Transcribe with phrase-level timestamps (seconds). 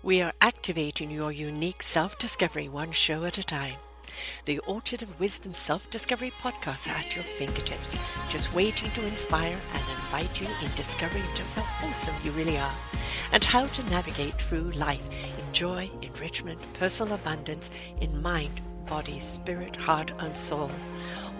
[0.00, 3.78] We are activating your unique self discovery one show at a time.
[4.44, 7.98] The Orchard of Wisdom Self Discovery podcast at your fingertips,
[8.28, 12.72] just waiting to inspire and invite you in discovering just how awesome you really are
[13.32, 17.68] and how to navigate through life in joy, enrichment, personal abundance,
[18.00, 20.70] in mind, body, spirit, heart, and soul.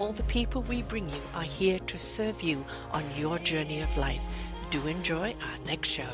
[0.01, 3.97] All the people we bring you are here to serve you on your journey of
[3.97, 4.25] life.
[4.71, 6.11] Do enjoy our next show.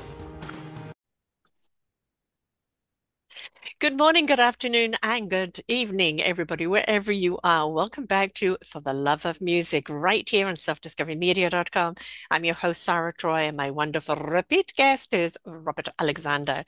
[3.80, 7.68] Good morning, good afternoon, and good evening, everybody, wherever you are.
[7.68, 11.96] Welcome back to For the Love of Music, right here on selfdiscoverymedia.com.
[12.30, 16.64] I'm your host, Sarah Troy, and my wonderful repeat guest is Robert Alexander.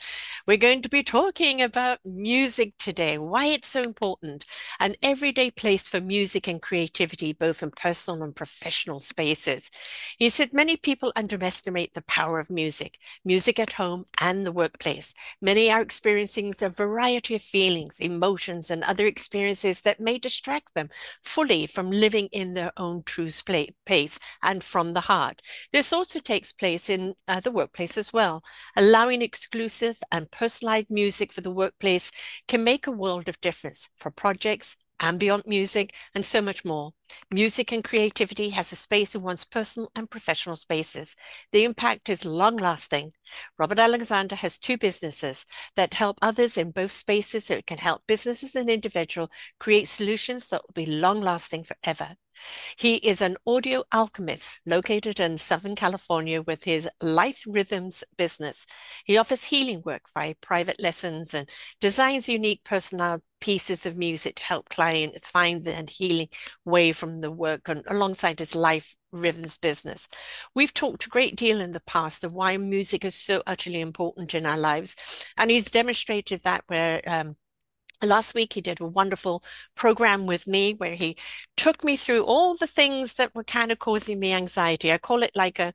[0.49, 4.45] We're going to be talking about music today, why it's so important,
[4.81, 9.71] an everyday place for music and creativity, both in personal and professional spaces.
[10.19, 15.15] He said many people underestimate the power of music, music at home and the workplace.
[15.41, 20.73] Many are experiencing a variety variety of feelings, emotions, and other experiences that may distract
[20.75, 20.89] them
[21.23, 23.29] fully from living in their own true
[23.85, 25.43] pace and from the heart.
[25.73, 28.43] This also takes place in uh, the workplace as well.
[28.77, 32.11] Allowing exclusive and personalized music for the workplace
[32.49, 36.93] can make a world of difference for projects ambient music, and so much more.
[37.31, 41.15] Music and creativity has a space in one's personal and professional spaces.
[41.53, 43.13] The impact is long lasting.
[43.59, 48.03] Robert Alexander has two businesses that help others in both spaces so it can help
[48.07, 49.31] businesses and individuals
[49.61, 52.17] create solutions that will be long lasting forever.
[52.77, 58.67] He is an audio alchemist located in Southern California with his Life Rhythms business.
[59.05, 61.49] He offers healing work via private lessons and
[61.81, 66.29] designs unique personal pieces of music to help clients find the healing
[66.65, 70.09] way from the work and alongside his Life Rhythms business.
[70.55, 74.35] We've talked a great deal in the past of why music is so utterly important
[74.35, 74.97] in our lives,
[75.37, 77.37] and he's demonstrated that where um,
[78.03, 79.43] Last week, he did a wonderful
[79.75, 81.17] program with me where he
[81.57, 84.93] took me through all the things that were kind of causing me anxiety.
[84.93, 85.73] I call it like a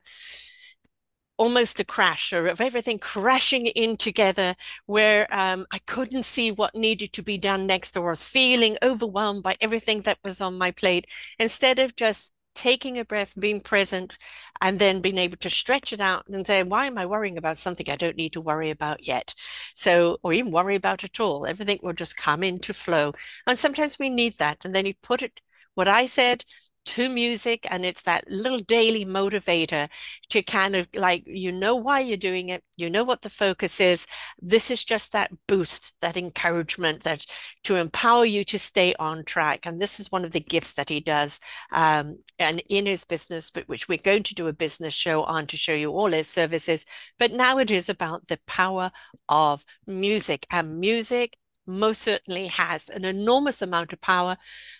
[1.36, 4.54] almost a crash or of everything crashing in together
[4.86, 9.42] where um, I couldn't see what needed to be done next or was feeling overwhelmed
[9.42, 11.06] by everything that was on my plate
[11.38, 14.16] instead of just taking a breath, being present,
[14.60, 17.58] and then being able to stretch it out and say, why am I worrying about
[17.58, 19.34] something I don't need to worry about yet?
[19.74, 21.46] So, or even worry about at all.
[21.46, 23.12] Everything will just come into flow.
[23.46, 24.58] And sometimes we need that.
[24.64, 25.40] And then you put it,
[25.74, 26.44] what I said
[26.84, 29.88] to music and it's that little daily motivator
[30.30, 33.80] to kind of like you know why you're doing it you know what the focus
[33.80, 34.06] is.
[34.40, 37.24] This is just that boost that encouragement that
[37.64, 39.66] to empower you to stay on track.
[39.66, 41.38] And this is one of the gifts that he does
[41.72, 45.46] um, and in his business but which we're going to do a business show on
[45.46, 46.84] to show you all his services.
[47.18, 48.90] But now it is about the power
[49.28, 51.36] of music and music
[51.72, 54.36] most certainly has an enormous amount of power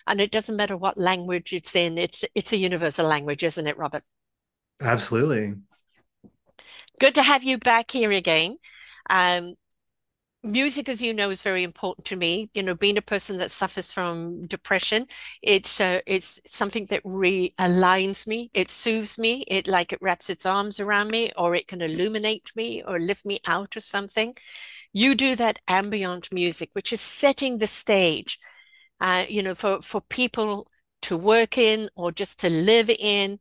[0.07, 3.77] and it doesn't matter what language it's in it's it's a universal language isn't it
[3.77, 4.03] robert?
[4.81, 5.55] Absolutely.
[6.99, 8.57] Good to have you back here again.
[9.09, 9.55] Um,
[10.43, 12.49] music as you know is very important to me.
[12.53, 15.07] You know being a person that suffers from depression
[15.41, 20.45] it's uh, it's something that realigns me it soothes me it like it wraps its
[20.45, 24.35] arms around me or it can illuminate me or lift me out of something
[24.93, 28.39] you do that ambient music, which is setting the stage,
[29.01, 30.67] uh, you know, for, for people
[31.01, 33.39] to work in or just to live in.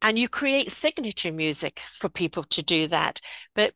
[0.00, 3.20] And you create signature music for people to do that.
[3.54, 3.74] But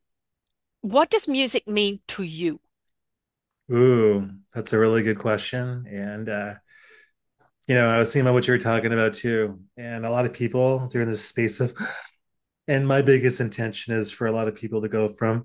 [0.80, 2.60] what does music mean to you?
[3.70, 5.86] Ooh, that's a really good question.
[5.88, 6.54] And, uh,
[7.66, 9.60] you know, I was thinking about what you were talking about too.
[9.76, 11.74] And a lot of people, they're in this space of,
[12.68, 15.44] and my biggest intention is for a lot of people to go from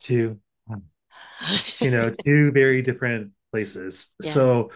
[0.00, 0.38] to
[1.80, 4.14] you know, two very different places.
[4.22, 4.30] Yeah.
[4.30, 4.70] So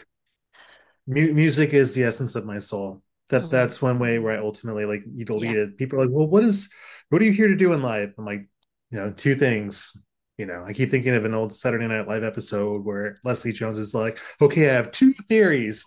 [1.06, 3.03] mu- music is the essence of my soul.
[3.28, 3.51] That mm-hmm.
[3.51, 5.62] that's one way where I ultimately like you delete yeah.
[5.65, 5.78] it.
[5.78, 6.71] People are like, well, what is
[7.11, 8.11] what are you here to do in life?
[8.19, 8.49] I'm like,
[8.91, 9.93] you know, two things.
[10.39, 13.78] You know, I keep thinking of an old Saturday Night Live episode where Leslie Jones
[13.78, 15.84] is like, okay, I have two theories.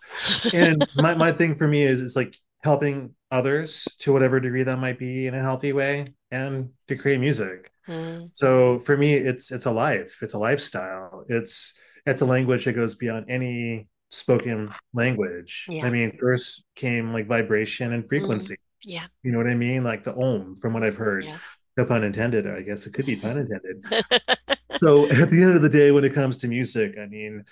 [0.54, 4.78] And my, my thing for me is it's like helping others to whatever degree that
[4.78, 8.30] might be in a healthy way and to create music Mm.
[8.34, 11.26] So for me, it's it's a life, it's a lifestyle.
[11.28, 15.66] It's it's a language that goes beyond any spoken language.
[15.68, 15.86] Yeah.
[15.86, 18.56] I mean, first came like vibration and frequency.
[18.56, 18.58] Mm.
[18.86, 19.06] Yeah.
[19.24, 19.84] You know what I mean?
[19.84, 21.26] Like the ohm from what I've heard.
[21.26, 21.38] Yeah.
[21.76, 23.84] No pun intended, I guess it could be pun intended.
[24.74, 27.44] so at the end of the day, when it comes to music, I mean,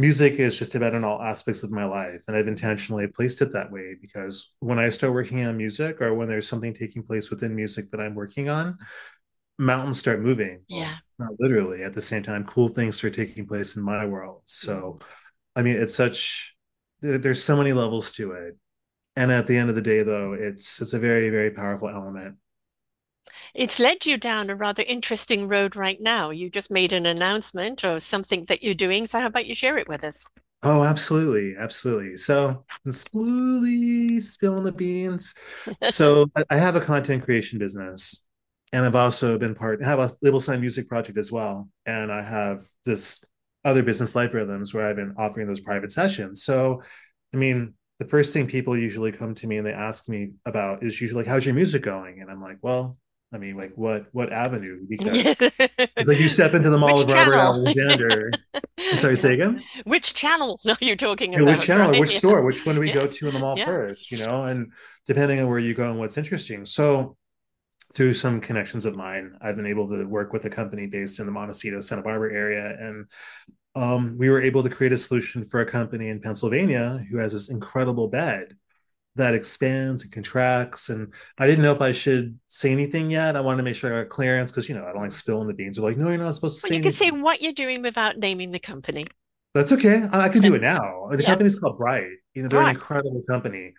[0.00, 2.22] music is just about in all aspects of my life.
[2.26, 6.14] And I've intentionally placed it that way because when I start working on music or
[6.14, 8.78] when there's something taking place within music that I'm working on,
[9.58, 10.62] mountains start moving.
[10.68, 10.94] Yeah.
[11.18, 14.42] Not literally at the same time, cool things start taking place in my world.
[14.46, 15.06] So, mm-hmm.
[15.56, 16.56] I mean, it's such
[17.02, 18.56] there's so many levels to it.
[19.16, 22.36] And at the end of the day, though, it's it's a very very powerful element.
[23.54, 26.30] It's led you down a rather interesting road right now.
[26.30, 29.06] You just made an announcement or something that you're doing.
[29.06, 30.24] So how about you share it with us?
[30.62, 32.16] Oh, absolutely, absolutely.
[32.16, 35.34] So I'm slowly spilling the beans.
[35.86, 38.22] So I have a content creation business,
[38.72, 39.82] and I've also been part.
[39.82, 43.24] I have a label sign music project as well, and I have this
[43.64, 46.44] other business life rhythms where I've been offering those private sessions.
[46.44, 46.82] So,
[47.34, 50.82] I mean, the first thing people usually come to me and they ask me about
[50.82, 52.98] is usually like, "How's your music going?" And I'm like, "Well,
[53.32, 54.80] I mean, like what what avenue?
[54.88, 55.16] Because
[56.04, 57.54] like you step into the mall Which of Robert channel?
[57.54, 58.32] Alexander.
[58.92, 59.62] I'm sorry, say again.
[59.84, 62.00] Which channel are you talking You know, which channel, right?
[62.00, 62.18] which Yeah.
[62.18, 63.66] store, which one do we go to in the mall Yeah.
[63.66, 64.10] first?
[64.10, 64.72] You know, and
[65.06, 66.64] depending on where you go and what's interesting.
[66.64, 67.16] So
[67.94, 71.26] through some connections of mine, I've been able to work with a company based in
[71.26, 73.06] the Montecito, Santa Barbara area, and
[73.76, 77.32] um, we were able to create a solution for a company in Pennsylvania who has
[77.32, 78.56] this incredible bed
[79.16, 80.88] that expands and contracts.
[80.88, 83.36] And I didn't know if I should say anything yet.
[83.36, 85.48] I wanted to make sure I got clearance because, you know, I don't like spilling
[85.48, 85.76] the beans.
[85.76, 87.82] They're like, no, you're not supposed to Well, say you can say what you're doing
[87.82, 89.06] without naming the company.
[89.54, 90.02] That's okay.
[90.12, 91.08] I, I can do it now.
[91.10, 92.08] The yeah, company's called Bryte.
[92.34, 92.70] You know, they're an ah.
[92.70, 93.74] incredible company.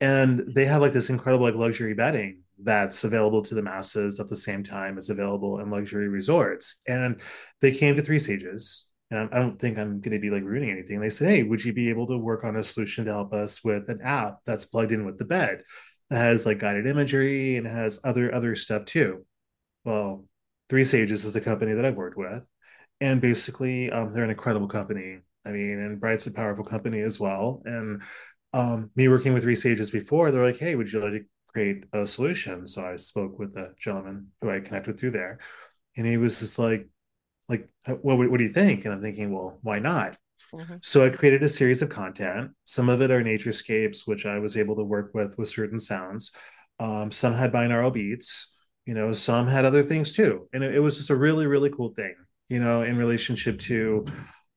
[0.00, 4.28] And they have like this incredible like luxury bedding that's available to the masses at
[4.28, 6.80] the same time as available in luxury resorts.
[6.88, 7.20] And
[7.60, 8.86] they came to Three Sages.
[9.12, 10.98] And I don't think I'm going to be like ruining anything.
[10.98, 13.62] They said, "Hey, would you be able to work on a solution to help us
[13.62, 15.62] with an app that's plugged in with the bed?
[16.10, 19.26] It has like guided imagery and has other other stuff too."
[19.84, 20.26] Well,
[20.70, 22.42] Three Sages is a company that I've worked with,
[23.02, 25.18] and basically, um, they're an incredible company.
[25.44, 27.62] I mean, and Bryte's a powerful company as well.
[27.66, 28.02] And
[28.54, 31.84] um, me working with Three Sages before, they're like, "Hey, would you like to create
[31.92, 35.38] a solution?" So I spoke with a gentleman who I connected through there,
[35.98, 36.88] and he was just like,
[37.48, 40.16] "Like, what, what do you think?" And I'm thinking, "Well, why not?"
[40.52, 42.52] hmm So I created a series of content.
[42.64, 46.32] Some of it are naturescapes, which I was able to work with with certain sounds.
[46.80, 48.52] Um, some had binaural beats,
[48.86, 50.48] you know, some had other things too.
[50.52, 52.14] And it, it was just a really, really cool thing,
[52.48, 54.04] you know, in relationship to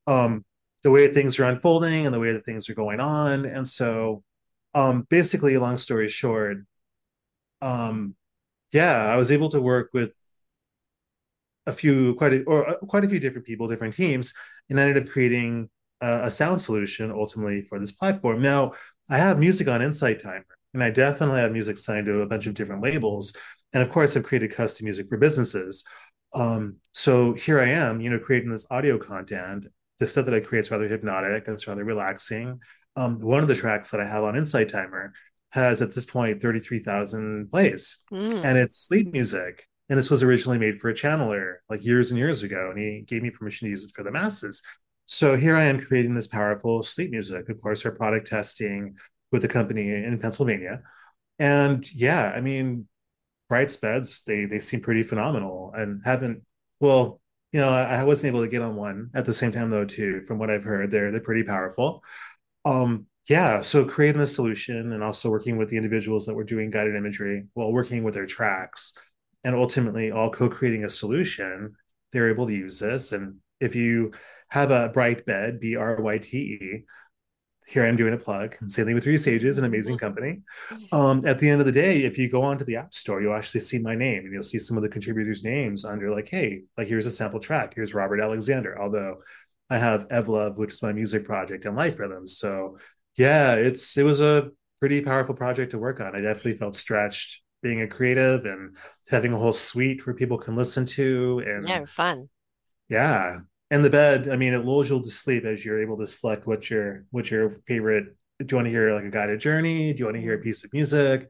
[0.08, 0.44] um,
[0.84, 3.46] the way things are unfolding and the way that things are going on.
[3.46, 4.24] And so
[4.74, 6.58] um, basically, long story short,
[7.62, 8.16] um,
[8.72, 10.12] yeah, I was able to work with
[11.68, 14.34] a few quite a, or uh, quite a few different people, different teams,
[14.70, 15.70] and I ended up creating
[16.02, 18.42] a, a sound solution ultimately for this platform.
[18.42, 18.74] Now
[19.10, 22.48] I have music on Insight Timer, and I definitely have music signed to a bunch
[22.48, 23.36] of different labels,
[23.74, 25.84] and of course I've created custom music for businesses.
[26.34, 29.68] Um, so here I am, you know, creating this audio content.
[30.00, 31.48] The stuff that I create is rather hypnotic.
[31.48, 32.60] And it's rather relaxing.
[32.98, 35.14] Um, one of the tracks that I have on Insight Timer
[35.52, 38.44] has at this point 33,000 plays Mm.
[38.44, 39.66] and it's sleep music.
[39.90, 43.04] And this was originally made for a channeler like years and years ago, and he
[43.08, 44.62] gave me permission to use it for the masses.
[45.06, 47.48] So here I am creating this powerful sleep music.
[47.50, 48.98] Of course, our product testing
[49.32, 50.82] with a company in Pennsylvania,
[51.40, 52.88] and yeah, I mean,
[53.50, 56.44] Bryte's beds they they seem pretty phenomenal, and haven't
[56.80, 57.22] well,
[57.52, 59.86] you know, I, I wasn't able to get on one at the same time though
[59.86, 60.24] too.
[60.28, 62.04] From what I've heard, they're they're pretty powerful.
[62.66, 66.70] Um, yeah, so creating the solution and also working with the individuals that were doing
[66.70, 68.94] guided imagery while working with their tracks
[69.46, 71.76] and ultimately all co-creating a solution,
[72.12, 73.14] they're able to use this.
[73.14, 74.12] And if you
[74.50, 76.84] have a Bryte bed, B R Y T E,
[77.68, 78.56] here I'm doing a plug.
[78.68, 80.42] Same thing with Three Sages, an amazing company.
[80.92, 83.36] Um, at the end of the day, if you go onto the App Store, you'll
[83.36, 86.64] actually see my name and you'll see some of the contributors' names under like, hey,
[86.78, 87.74] like here's a sample track.
[87.76, 88.82] Here's Robert Alexander.
[88.82, 89.22] Although
[89.70, 92.38] I have Evlove, which is my music project, and Life Rhythms.
[92.40, 92.78] So
[93.16, 94.50] yeah, it's it was a
[94.80, 96.16] pretty powerful project to work on.
[96.16, 98.78] I definitely felt stretched being a creative and
[99.10, 102.30] having a whole suite where people can listen to and Yeah, fun.
[102.90, 103.40] yeah.
[103.72, 106.46] And the bed, I mean, it lulls you to sleep as you're able to select
[106.48, 108.16] what your what your favorite.
[108.40, 109.94] Do you want to hear like a guided journey?
[109.94, 111.28] Do you want to hear a piece of music?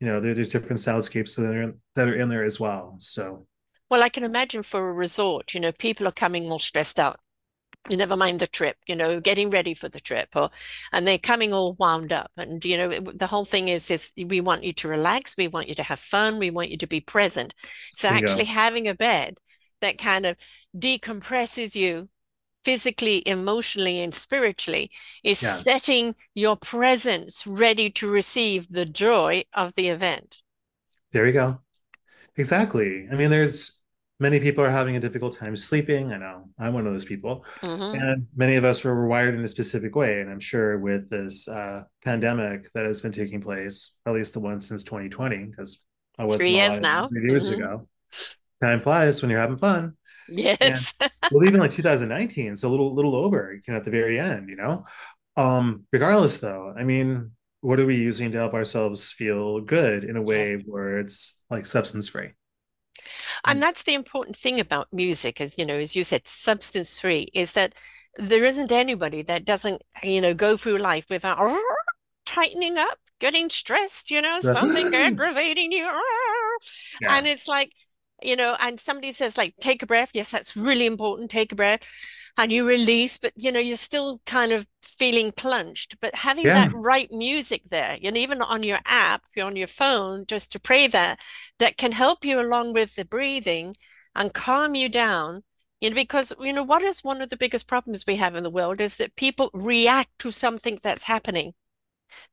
[0.00, 2.96] You know, there, there's different soundscapes that are in, that are in there as well.
[2.98, 3.46] So
[3.90, 7.18] Well, I can imagine for a resort, you know, people are coming all stressed out.
[7.90, 10.50] Never mind the trip, you know, getting ready for the trip, or
[10.92, 12.30] and they're coming all wound up.
[12.36, 15.48] And you know, it- the whole thing is is we want you to relax, we
[15.48, 17.54] want you to have fun, we want you to be present.
[17.94, 19.38] So actually having a bed
[19.80, 20.36] that kind of
[20.76, 22.08] decompresses you
[22.64, 24.90] physically, emotionally, and spiritually
[25.24, 30.42] is Yeah, setting your presence ready to receive the joy of the event.
[31.12, 31.60] there you go.
[32.36, 33.08] Exactly.
[33.10, 33.80] I mean, there's
[34.20, 36.12] many people are having a difficult time sleeping.
[36.12, 37.44] I know I'm one of those people.
[37.62, 40.20] hmm And many of us were wired in a specific way.
[40.20, 44.40] And I'm sure with this uh, pandemic that has been taking place, at least the
[44.40, 45.82] one since 2020, because
[46.18, 47.10] I wasn't years now.
[47.10, 47.88] three years hmm ago.
[48.62, 49.96] time flies when you're having fun.
[50.28, 50.92] Yes.
[51.30, 54.48] well, even like 2019, so a little little over, you know, at the very end,
[54.48, 54.84] you know.
[55.36, 60.16] Um, regardless though, I mean, what are we using to help ourselves feel good in
[60.16, 60.50] a Yes.
[60.50, 62.30] way where it's like substance free?
[63.44, 63.60] And mm.
[63.60, 67.52] that's the important thing about music, as you know, as you said, substance free, is
[67.52, 67.74] that
[68.16, 71.38] there isn't anybody that doesn't, you know, go through life without
[72.26, 75.84] tightening up, getting stressed, you know, something aggravating you.
[77.00, 77.16] yeah.
[77.16, 77.72] And it's like,
[78.22, 80.10] you know, and somebody says, like, take a breath.
[80.14, 81.30] Yes, that's really important.
[81.30, 81.80] Take a breath.
[82.38, 85.96] And you release, but you know, you're still kind of feeling clenched.
[86.00, 90.26] But having that right music there, and even on your app, you're on your phone,
[90.26, 91.20] just to pray that,
[91.58, 93.74] that can help you along with the breathing
[94.14, 95.42] and calm you down.
[95.80, 98.42] You know, because you know, what is one of the biggest problems we have in
[98.44, 101.54] the world is that people react to something that's happening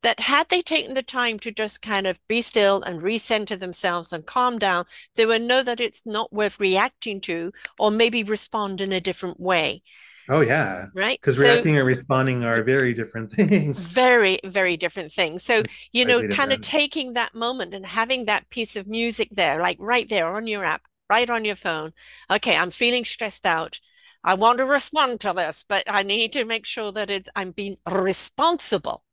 [0.02, 4.14] that had they taken the time to just kind of be still and recenter themselves
[4.14, 8.82] and calm down, they would know that it's not worth reacting to or maybe respond
[8.82, 9.84] in a different way,
[10.30, 10.88] Oh yeah.
[10.94, 11.20] right?
[11.22, 13.90] Because So reacting and responding are very different things.
[13.98, 15.44] very, very different things.
[15.44, 19.30] So, mm, you know, kind of taking that moment and having that piece of music
[19.32, 21.94] there, like right there on your app, right on your phone.
[22.30, 23.80] Okay, I'm feeling stressed out.
[24.24, 27.52] I want to respond to this, but I need to make sure that it's I'm
[27.52, 29.04] being responsible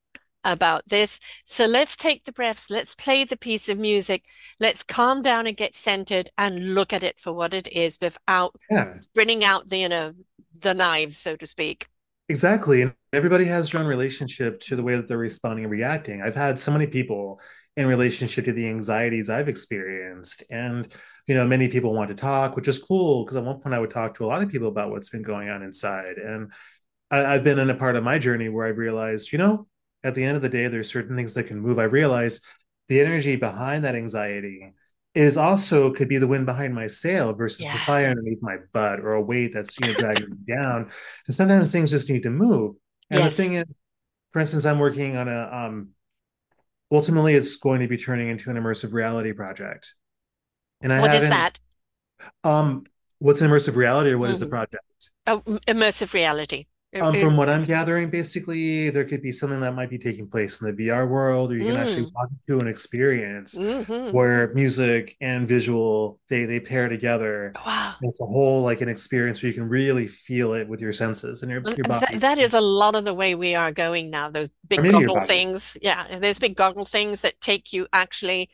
[0.43, 1.19] about this.
[1.45, 4.25] So let's take the breaths, let's play the piece of music,
[4.59, 8.55] let's calm down and get centered and look at it for what it is without
[8.69, 8.95] Yeah.
[9.13, 10.13] bringing out the, you know,
[10.59, 11.87] the knives, so to speak.
[12.29, 12.83] Exactly.
[12.83, 16.21] And everybody has their own relationship to the way that they're responding and reacting.
[16.21, 17.41] I've had so many people
[17.75, 20.43] in relationship to the anxieties I've experienced.
[20.49, 20.87] And,
[21.27, 23.79] you know, many people want to talk, which is cool because at one point I
[23.79, 26.17] would talk to a lot of people about what's been going on inside.
[26.17, 26.51] And
[27.09, 29.67] I, I've been in a part of my journey where I've realized, you know,
[30.03, 31.79] at the end of the day, there's certain things that can move.
[31.79, 32.41] I realize
[32.87, 34.73] the energy behind that anxiety
[35.13, 38.99] is also could be the wind behind my sail versus the fire underneath my butt
[38.99, 40.89] or a weight that's you know dragging me down.
[41.27, 42.75] And sometimes things just need to move.
[43.09, 43.65] And the thing is,
[44.31, 45.89] for instance, I'm working on a um
[46.91, 49.93] ultimately it's going to be turning into an immersive reality project.
[50.81, 51.59] And I What is that?
[52.43, 52.85] um
[53.19, 54.49] what's immersive reality or what is the Mhm.
[54.49, 54.83] project?
[55.27, 56.67] Oh, immersive reality.
[56.91, 59.97] It- Um, it- from what I'm gathering, basically, there could be something that might be
[59.97, 63.59] taking place in the VR world, or you can actually mm, walk into an experience
[63.59, 64.11] mhm.
[64.11, 67.57] where music and visual they they pair together.
[67.65, 67.95] Wow.
[68.01, 71.43] It's a whole like an experience where you can really feel it with your senses
[71.43, 74.09] and your your That, body, that is a lot of the way we are going
[74.09, 74.29] now.
[74.31, 75.77] Those big goggle things.
[75.81, 78.49] Yeah, those big goggle things that take you actually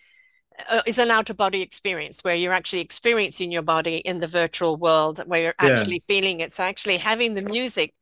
[0.69, 4.27] uh, is an out of body experience where you're actually experiencing your body in the
[4.27, 6.51] virtual world, where you're Yeah, actually feeling it.
[6.53, 7.93] So actually having the music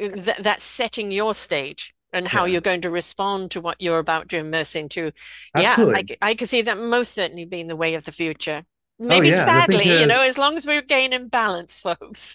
[0.00, 3.80] uh, th that's setting your stage and how yeah, you're going to respond to what
[3.80, 5.12] you're about to immerse into.
[5.54, 6.18] Yeah, I, absolutely.
[6.22, 8.64] I could see that most certainly being the way of the future.
[9.10, 12.34] Oh Maybe yeah, the thing sadly, you know, as long as we're gaining balance, folks.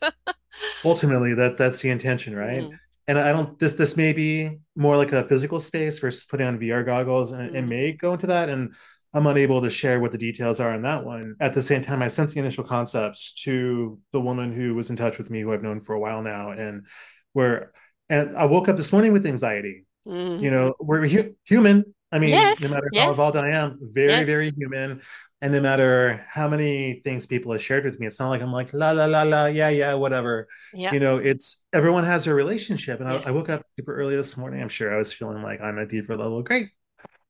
[0.83, 2.65] ultimately, that's that's the intention, right?
[2.65, 6.47] Mm, And I don't this this may be more like a physical space versus putting
[6.47, 8.49] on VR goggles, and it mm, may go into that.
[8.49, 8.73] And
[9.13, 11.35] I'm unable to share what the details are on that one.
[11.39, 14.95] At the same time, I sent the initial concepts to the woman who was in
[14.95, 16.85] touch with me, who I've known for a while now, and
[17.33, 17.71] where
[18.09, 19.85] and I woke up this morning with anxiety.
[20.05, 20.51] You mm.
[20.51, 21.93] know, we're hu- human.
[22.11, 25.01] I mean, no Yes, matter how yes, evolved I am, very, yes, very human.
[25.41, 28.51] And no matter how many things people have shared with me, it's not like I'm
[28.53, 30.47] like, la, la, la, la, yeah, yeah, whatever.
[30.73, 32.99] yeah, You know, it's everyone has their relationship.
[32.99, 34.61] And I, I woke up super early this morning.
[34.61, 36.43] I'm sure I was feeling like I'm at a deeper level.
[36.43, 36.69] Great.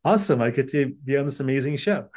[0.05, 0.41] Awesome.
[0.41, 2.09] I get to be on this amazing show,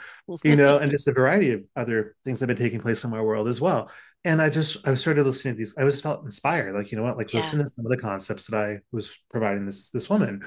[0.43, 3.11] you know, and just a variety of other things that have been taking place in
[3.11, 3.90] my world as well.
[4.26, 5.75] And I just, I started listening to these.
[5.78, 7.97] I just felt inspired, like, you know what, like Yeah, listen to some of the
[7.97, 10.42] concepts that I was providing this, this woman.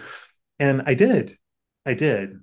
[0.59, 1.37] And I did.
[1.85, 2.41] I did.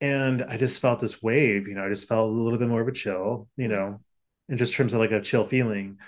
[0.00, 2.80] And I just felt this wave, you know, I just felt a little bit more
[2.80, 4.00] of a chill, you know,
[4.48, 5.98] in just terms of like a chill feeling.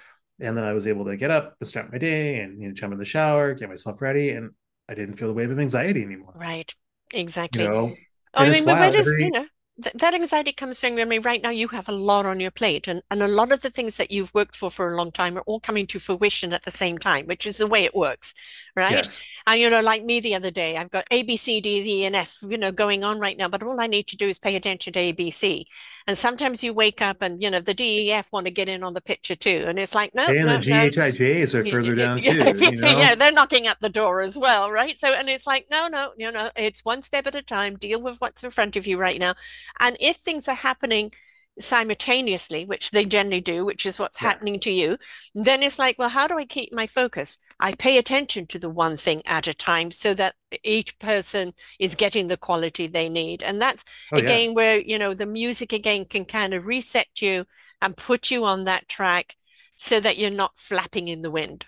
[0.41, 2.75] And then I was able to get up and start my day and, you know,
[2.75, 4.31] jump in the shower, get myself ready.
[4.31, 4.53] And
[4.89, 6.75] I didn't feel the wave of anxiety anymore, right.
[7.13, 7.65] Exactly.
[7.65, 7.95] you know,
[8.33, 9.47] Oh, and I mean, but does, you know,
[9.83, 12.51] th that anxiety comes from, I mean, right now you have a lot on your
[12.51, 15.13] plate and, and a lot of the things that you've worked for for a long
[15.13, 17.95] time are all coming to fruition at the same time, which is the way it
[17.95, 18.35] works,
[18.77, 19.07] right?
[19.07, 19.23] yes.
[19.47, 22.05] And, you know, like me the other day, I've got A, B, C, D, E,
[22.05, 24.39] and F, you know, going on right now, but all I need to do is
[24.39, 25.67] pay attention to A, B, C.
[26.07, 28.69] And sometimes you wake up and, you know, the D, E, F want to get
[28.69, 29.65] in on the picture too.
[29.67, 30.91] And it's like, no, and the no, no.
[30.91, 34.71] GHIJs are further down Yeah, too, you yeah, they're knocking at the door as well,
[34.71, 34.99] right?
[34.99, 37.77] So, and it's like, no, no, you know, it's one step at a time.
[37.77, 39.35] Deal with what's in front of you right now.
[39.79, 41.13] And if things are happening
[41.59, 44.29] simultaneously, which they generally do, which is what's Yeah.
[44.29, 44.97] happening to you,
[45.35, 47.37] then it's like, well, how do I keep my focus?
[47.59, 51.95] I pay attention to the one thing at a time so that each person is
[51.95, 53.43] getting the quality they need.
[53.43, 54.21] And that's Oh yeah.
[54.21, 57.47] again where, you know, the music again can kind of reset you
[57.83, 59.37] and put you on that track
[59.77, 61.65] so that you're not flapping in the wind.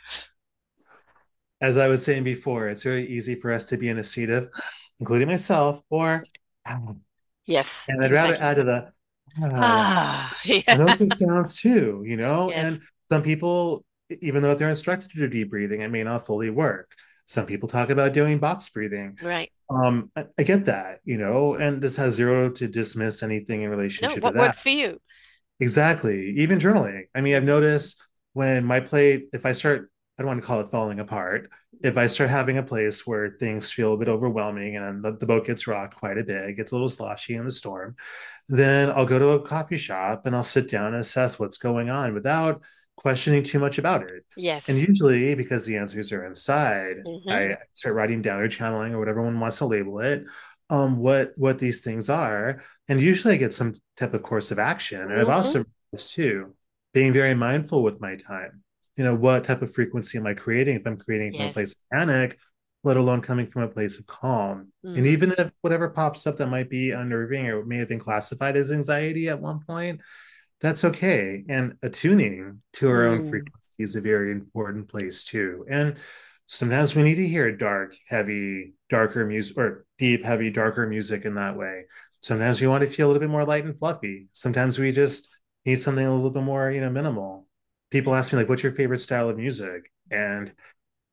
[1.61, 4.31] As I was saying before, it's very easy for us to be in a state
[4.31, 4.51] of,
[4.99, 6.23] including myself, or
[7.47, 8.41] Yes, and I'd rather exactly.
[8.41, 8.93] add to the
[9.43, 10.37] ah, Ah,
[10.69, 12.53] and those sounds too, you know.
[12.57, 13.85] Yes, And some people,
[14.21, 16.93] even though they're instructed to do deep breathing, it may not fully work.
[17.27, 19.19] Some people talk about doing box breathing.
[19.21, 19.51] right.
[19.71, 23.71] Um, I, I get that, you know, and this has zero to dismiss anything in
[23.99, 24.57] No, relationship to what that.
[24.57, 25.01] works for you?
[25.61, 26.31] Exactly.
[26.39, 27.05] Even journaling.
[27.15, 29.92] I mean, I've noticed when my plate, if I start,
[30.23, 31.51] I don't want to call it falling apart.
[31.83, 35.27] If I start having a place where things feel a bit overwhelming and the, the
[35.27, 37.97] boat gets rocked quite a bit, it gets a little sloshy in the storm,
[38.49, 41.91] then I'll go to a coffee shop and I'll sit down and assess what's going
[41.91, 42.63] on without
[42.97, 44.25] questioning too much about it.
[44.37, 44.69] Yes.
[44.69, 48.99] And usually, because the answers are inside, hmm I start writing down or channeling or
[48.99, 50.25] whatever one wants to label it,
[50.71, 52.63] um, what what these things are.
[52.89, 55.01] And usually I get some type of course of action.
[55.01, 55.65] And I've hmm also
[55.99, 56.55] too,
[56.95, 58.63] being very mindful with my time.
[58.97, 60.77] You know, what type of frequency am I creating?
[60.77, 62.39] If I'm creating from a place of panic,
[62.85, 64.73] let alone coming from a place of calm.
[64.95, 65.09] And Mm.
[65.09, 68.71] even if whatever pops up that might be unnerving or may have been classified as
[68.71, 70.03] anxiety at one point,
[70.61, 71.45] that's okay.
[71.49, 73.31] And attuning to our own Mm.
[73.31, 75.67] frequency is a very important place too.
[75.71, 75.99] And
[76.47, 81.35] sometimes we need to hear dark, heavy, darker music or deep, heavy, darker music in
[81.35, 81.85] that way.
[82.21, 84.29] Sometimes we want to feel a little bit more light and fluffy.
[84.33, 85.35] Sometimes we just
[85.65, 87.47] need something a little bit more, you know, minimal.
[87.93, 90.53] People ask me like, "What's your favorite style of music?" And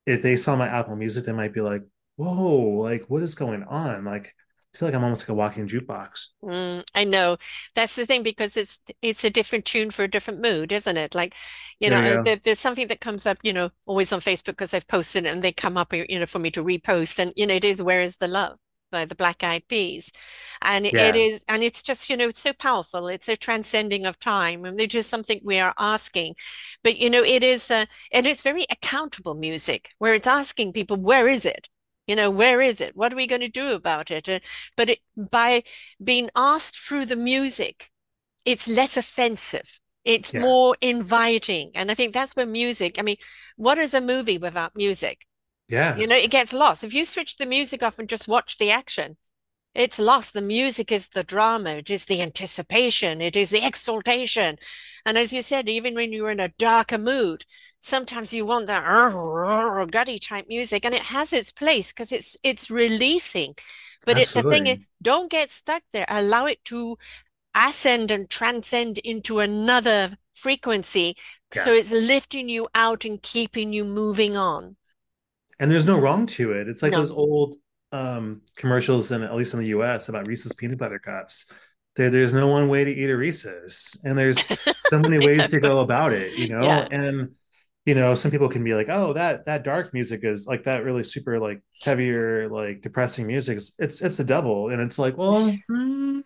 [0.06, 1.82] if they saw my Apple Music, they might be like,
[2.16, 4.34] "Whoa, like what is going on?" Like,
[4.74, 6.28] I feel like I'm almost like a walking jukebox.
[6.42, 7.36] Mm, I know
[7.74, 11.14] that's the thing because it's it's a different tune for a different mood, isn't it?
[11.14, 11.34] Like,
[11.80, 14.72] you know, uh, there, there's something that comes up, you know, always on Facebook because
[14.72, 17.46] I've posted it and they come up, you know, for me to repost, and you
[17.46, 18.58] know, it is "Where Is the Love"
[18.90, 20.12] by the Black Eyed Peas,
[20.62, 23.08] and it Yeah, is, and it's just, you know, it's so powerful.
[23.08, 26.34] It's a transcending of time, and it's just something we are asking,
[26.82, 30.96] but you know, it is, uh, it is very accountable music where it's asking people,
[30.96, 31.68] where is it?
[32.06, 32.96] You know, where is it?
[32.96, 34.28] What are we going to do about it?
[34.28, 34.40] Uh,
[34.76, 35.62] but it, by
[36.02, 37.90] being asked through the music,
[38.44, 39.80] it's less offensive.
[40.04, 41.72] It's yeah, more inviting.
[41.74, 43.16] And I think that's where music, I mean,
[43.56, 45.26] what is a movie without music?
[45.70, 46.84] Yeah, You know, it gets lost.
[46.84, 49.16] If you switch the music off and just watch the action,
[49.74, 50.32] it's lost.
[50.34, 54.58] The music is the drama, it is the anticipation, it is the exaltation.
[55.06, 57.44] And as you said, even when you're in a darker mood,
[57.80, 58.84] sometimes you want that
[59.90, 63.54] gutty type music, and it has its place because it's it's releasing.
[64.04, 66.06] But it the thing is, don't get stuck there.
[66.08, 66.98] Allow it to
[67.54, 71.16] ascend and transcend into another frequency.
[71.54, 71.62] Yeah.
[71.64, 74.76] So it's lifting you out and keeping you moving on.
[75.60, 76.68] And there's no wrong to it.
[76.68, 76.98] It's like No.
[76.98, 77.56] those old
[77.92, 81.46] um, commercials, and at least in the U.S., about Reese's peanut butter cups.
[81.96, 84.48] There, there's no one way to eat a Reese's, and there's
[84.86, 86.64] so many ways to go about it, you know.
[86.64, 86.88] Yeah.
[86.90, 87.32] And
[87.86, 90.84] you know, some people can be like, "Oh, that that dark music is like that
[90.84, 93.56] really super like heavier, like depressing music.
[93.58, 96.20] It's it's, it's the devil." And it's like, well, hmm,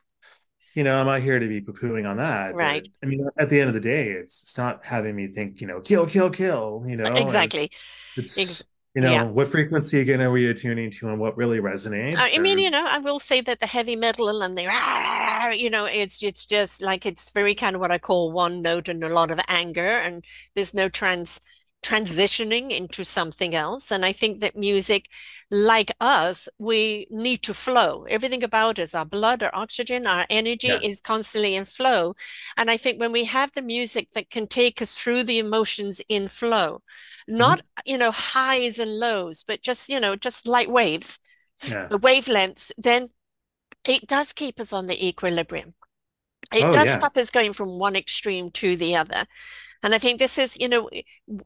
[0.75, 2.89] you know, I'm not here to be poo-pooing on that, but Right.
[3.03, 5.67] I mean, at the end of the day, it's it's not having me think, you
[5.69, 7.71] know, kill, kill, kill, you know, Exactly.
[8.17, 9.25] It's you yeah.
[9.25, 12.71] know what frequency again are we attuning to and what really resonates I mean, you
[12.71, 16.47] know, I will say that the heavy metal and the rah, you know, it's it's
[16.47, 19.41] just like it's very kind of what I call one note and a lot of
[19.49, 21.41] anger, and there's no trans
[21.85, 23.93] transitioning into something else.
[23.93, 25.09] And I think that music,
[25.51, 28.07] like us, we need to flow.
[28.09, 32.17] Everything about us, our blood, our oxygen, our energy yeah is constantly in flow.
[32.57, 36.01] And I think when we have the music that can take us through the emotions
[36.09, 36.83] in flow,
[37.29, 37.65] not, Mhm.
[37.85, 41.19] you know, highs and lows, but just, you know, just like waves
[41.63, 43.09] yeah the wavelengths, then
[43.87, 45.75] it does keep us on the equilibrium.
[46.53, 49.27] It oh does yeah stop us going from one extreme to the other.
[49.85, 50.91] And I think this is, you know,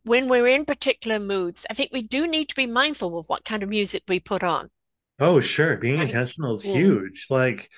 [0.05, 3.44] when we're in particular moods, I think we do need to be mindful of what
[3.44, 4.70] kind of music we put on,
[5.18, 5.77] oh sure.
[5.77, 6.07] Being right?
[6.07, 7.27] intentional is Mm, huge.
[7.31, 7.70] Like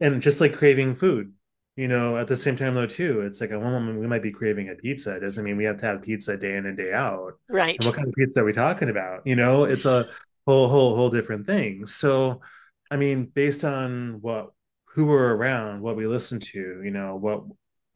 [0.00, 1.32] and just like craving food
[1.76, 4.22] you know at the same time though too it's like a one moment we might
[4.22, 5.16] be craving a pizza.
[5.16, 7.38] It doesn't mean we have to have pizza day in and day out.
[7.48, 7.84] And right.
[7.84, 9.22] what kind of pizza are we talking about?
[9.26, 10.06] You know it's a
[10.46, 11.86] whole whole whole different thing.
[11.86, 12.40] So
[12.90, 14.52] i mean based on what
[14.86, 17.44] who we're around what we listen to you know what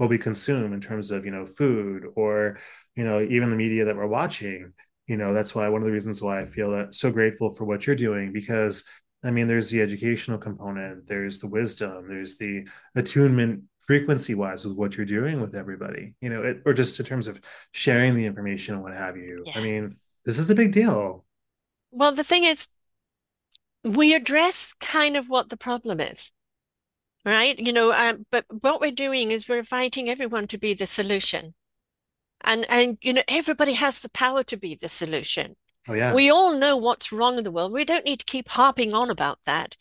[0.01, 2.57] what we consume in terms of you know food or
[2.97, 4.73] you know even the media that we're watching
[5.07, 7.65] you know that's why one of the reasons why i feel that so grateful for
[7.65, 8.85] what you're doing because
[9.23, 14.77] i mean there's the educational component there's the wisdom there's the attunement frequency wise with
[14.77, 17.41] what you're doing with everybody, you know, it, or just in terms of
[17.73, 19.43] sharing the information and what have you.
[19.45, 19.53] Yeah.
[19.57, 21.25] I mean, this is a big deal.
[21.91, 22.69] Well, the thing is,
[23.83, 26.31] we address kind of what the problem is,
[27.25, 27.59] right?
[27.59, 31.55] You know, um, but what we're doing is we're inviting everyone to be the solution.
[32.43, 35.57] And and you know, everybody has the power to be the solution.
[35.89, 36.15] Oh yeah.
[36.15, 37.73] We all know what's wrong in the world.
[37.73, 39.77] We don't need to keep harping on about that.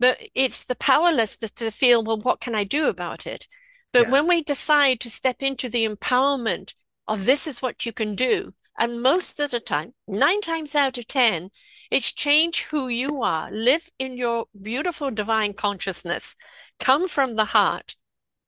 [0.00, 3.46] But it's the powerlessness to feel, well, what can I do about it?
[3.92, 4.10] But Yeah.
[4.10, 6.74] when we decide to step into the empowerment
[7.06, 10.98] of this is what you can do, and most of the time, nine times out
[10.98, 11.50] of 10,
[11.90, 16.34] it's change who you are, live in your beautiful divine consciousness,
[16.80, 17.96] come from the heart,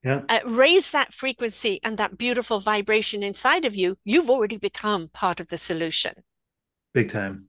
[0.02, 0.22] Yeah.
[0.28, 3.98] uh, raise that frequency and that beautiful vibration inside of you.
[4.04, 6.24] You've already become part of the solution
[6.94, 7.48] Big time.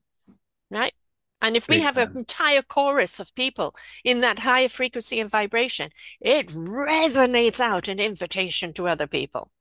[0.70, 0.94] right?
[1.42, 5.30] And if we Big have an entire chorus of people in that higher frequency and
[5.30, 9.52] vibration, it resonates out an invitation to other people.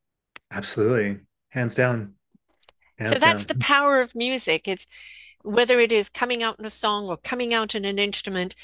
[0.50, 1.20] Absolutely.
[1.50, 2.15] Hands down.
[3.02, 4.66] So Hands that's the power of music.
[4.68, 4.86] It's
[5.42, 8.54] whether it is coming out in a song or coming out in an instrument,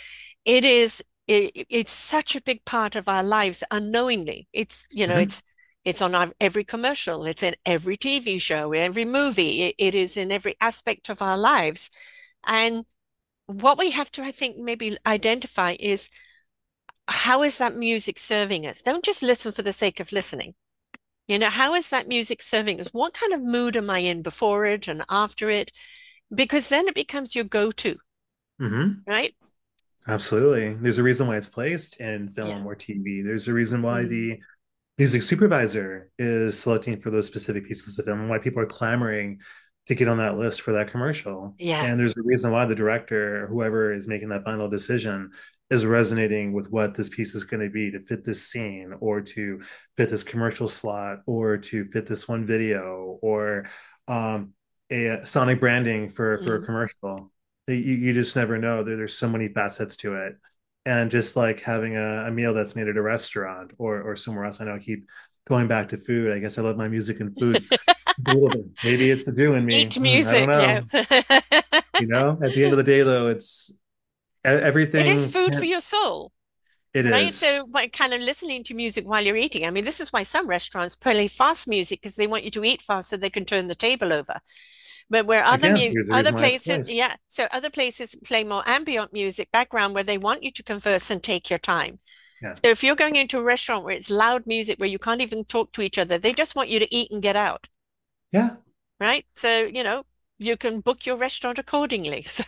[0.45, 4.49] it is it, it's such a big part of our lives unknowingly.
[4.53, 5.19] It's you know Mhm.
[5.19, 5.43] it's
[5.85, 9.63] it's on our, every commercial, it's in every TV show, every movie.
[9.65, 11.91] It, it is in every aspect of our lives.
[12.47, 12.87] And
[13.47, 16.11] what we have to, I think, maybe identify is
[17.09, 18.83] how is that music serving us?
[18.83, 20.55] Don't just listen for the sake of listening.
[21.29, 22.89] You know, how is that music serving us?
[22.89, 25.73] What kind of mood am I in before it and after it?
[26.35, 27.99] Because then it becomes your go-to,
[28.61, 29.03] Mhm.
[29.07, 29.35] right?
[30.09, 30.75] Absolutely.
[30.75, 32.45] There's a reason why it's placed in Yeah.
[32.45, 33.23] film or TV.
[33.23, 34.09] There's a reason why Mm.
[34.09, 34.41] the
[34.99, 39.41] music supervisor is selecting for those specific pieces of film and why people are clamoring
[39.87, 41.55] to get on that list for that commercial.
[41.59, 41.85] Yeah.
[41.85, 45.33] And there's a reason why the director, whoever is making that final decision,
[45.73, 49.21] is resonating with what this piece is going to be to fit this scene or
[49.23, 49.61] to
[49.97, 53.67] fit this commercial slot or to fit this one video or
[54.09, 54.53] um,
[54.91, 56.67] a sonic branding for for a Mm.
[56.67, 57.33] commercial.
[57.69, 58.83] You, you just never know.
[58.83, 60.37] There, there's so many facets to it
[60.85, 64.45] and just like having a, a meal that's made at a restaurant or or somewhere
[64.45, 64.61] else.
[64.61, 65.09] I know I keep
[65.49, 66.33] going back to food.
[66.33, 67.65] I guess I love my music and food
[68.27, 68.67] a little bit.
[68.83, 69.83] Maybe it's the doing me.
[69.83, 70.85] Eat Mm, I don't music, know.
[70.85, 70.95] yes.
[71.99, 73.71] You know, at the end of the day, though, it's
[74.45, 74.49] e-
[74.97, 76.33] It is food for your soul.
[76.95, 77.41] It Right, is.
[77.41, 79.67] so by kind of listening to music while you're eating.
[79.67, 82.65] I mean, this is why some restaurants play fast music because they want you to
[82.65, 84.41] eat fast so they can turn the table over.
[85.11, 88.45] But where other Again, mu other reason why it's places, yeah, so other places play
[88.45, 92.01] more ambient music background where they want you to converse and take your time.
[92.43, 92.55] Yeah.
[92.55, 95.45] So if you're going into a restaurant where it's loud music where you can't even
[95.45, 97.69] talk to each other, they just want you to eat and get out,
[98.33, 98.57] Yeah.
[99.01, 99.27] right?
[99.35, 100.05] So, you know,
[100.43, 102.27] you can book your restaurant accordingly.
[102.33, 102.45] So,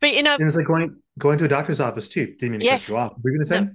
[0.00, 2.26] but you know, And it's like going going to a doctor's office too.
[2.38, 3.12] Didn't mean to yes, cut you off.
[3.22, 3.70] Were you gonna say?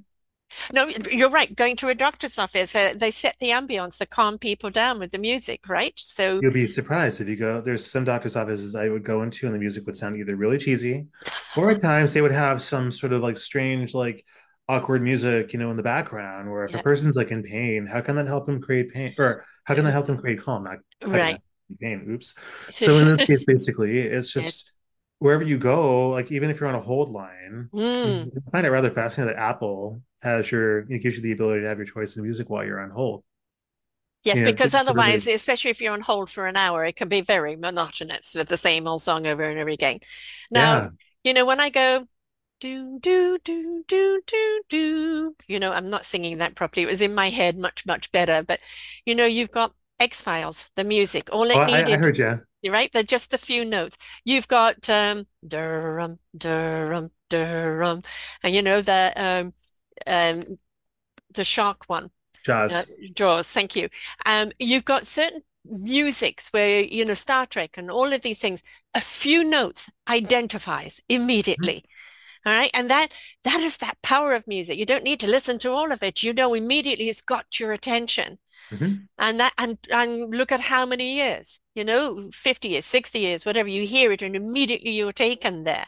[0.72, 1.54] no, you're right.
[1.56, 5.12] Going to a doctor's office, uh, they set the ambience to calm people down with
[5.12, 5.94] the music, right?
[5.98, 7.62] So, You'll be surprised if you go.
[7.62, 10.58] There's some doctor's offices I would go into, and the music would sound either really
[10.58, 11.08] cheesy,
[11.58, 14.24] or at times they would have some sort of like strange, like
[14.68, 16.50] awkward music, you know, in the background.
[16.50, 19.46] Where if a person's like in pain, how can that help them create pain, or
[19.64, 20.64] how can that help them create calm?
[20.64, 21.42] Not right.
[21.82, 22.06] Pain?
[22.10, 22.36] Oops.
[22.78, 24.72] So in this case, basically, it's just
[25.20, 28.32] wherever you go, like even if you're on a hold line, Mm.
[28.48, 31.68] I find it rather fascinating that Apple has your it gives you the ability to
[31.68, 33.24] have your choice in music while you're on hold.
[34.24, 37.08] Yes, You because otherwise, really, especially if you're on hold for an hour, it can
[37.10, 40.00] be very monotonous with the same old song over and over again.
[40.50, 40.90] Now, yeah,
[41.24, 42.08] you know, when I go
[42.60, 46.84] do do do do do do, you know, I'm not singing that properly.
[46.84, 48.44] It was in my head much, much better.
[48.44, 48.62] But
[49.06, 51.30] you know, you've got X-Files, the music.
[51.32, 52.42] All oh, it I, I needed, heard you.
[52.62, 52.92] you're right?
[52.92, 53.98] They're just a few notes.
[54.24, 58.04] You've got um Durham, Durham, Durham,
[58.44, 59.54] and you know the um
[60.08, 60.58] um
[61.34, 62.12] the shark one.
[62.70, 62.92] Uh, Jaws.
[63.14, 63.90] Jaws, thank you.
[64.26, 68.62] Um, you've got certain musics where, you know, Star Trek and all of these things,
[68.94, 71.86] a few notes identifies immediately.
[72.46, 72.72] All right.
[72.74, 73.12] And that
[73.44, 74.78] that is that power of music.
[74.78, 76.22] You don't need to listen to all of it.
[76.22, 78.38] You know immediately it's got your attention.
[78.72, 79.08] Mhm.
[79.18, 83.46] And that and and look at how many years, you know, 50 years, 60 years,
[83.46, 85.88] whatever, you hear it and immediately you're taken there.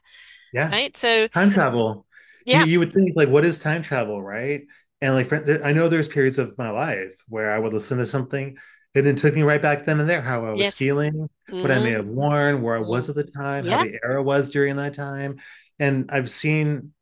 [0.52, 0.96] Yeah, Right.
[0.98, 2.06] So time travel.
[2.46, 4.62] Yeah, you would think like, what is time travel, right?
[5.02, 5.32] And like,
[5.64, 8.58] I know there's periods of my life where I would listen to something,
[8.96, 10.76] and it took me right back then and there, how I was yes.
[10.76, 11.30] feeling,
[11.62, 14.24] what I may hmm have worn, where I was at the time, how the era
[14.24, 15.38] was during that time,
[15.80, 16.94] and I've seen.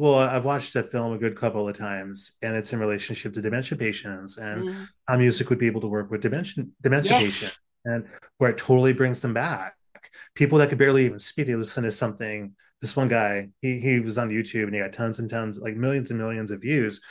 [0.00, 3.42] Well, I've watched that film a good couple of times, and it's in relationship to
[3.42, 7.58] dementia patients and hmm how music would be able to work with dementia dementia patients,
[7.84, 8.06] and
[8.38, 9.74] where it totally brings them back.
[10.34, 12.54] People that could barely even speak, they listen to something.
[12.80, 15.76] This one guy, he he was on YouTube and he got tons and tons, like
[15.76, 17.02] millions and millions of views.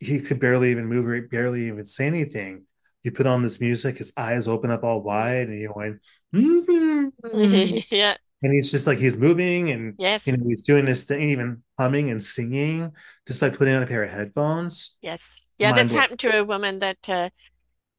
[0.00, 2.64] he could barely even move or barely even say anything.
[3.02, 6.00] You put on this music, his eyes open up all wide, and you're going,
[6.34, 7.78] mm-hmm.
[7.90, 11.30] yeah, and he's just like he's moving and yes, you know he's doing this thing,
[11.30, 12.92] even humming and singing
[13.26, 14.96] just by putting on a pair of headphones.
[15.02, 15.72] yes, yeah.
[15.72, 17.30] This happened to a woman that uh,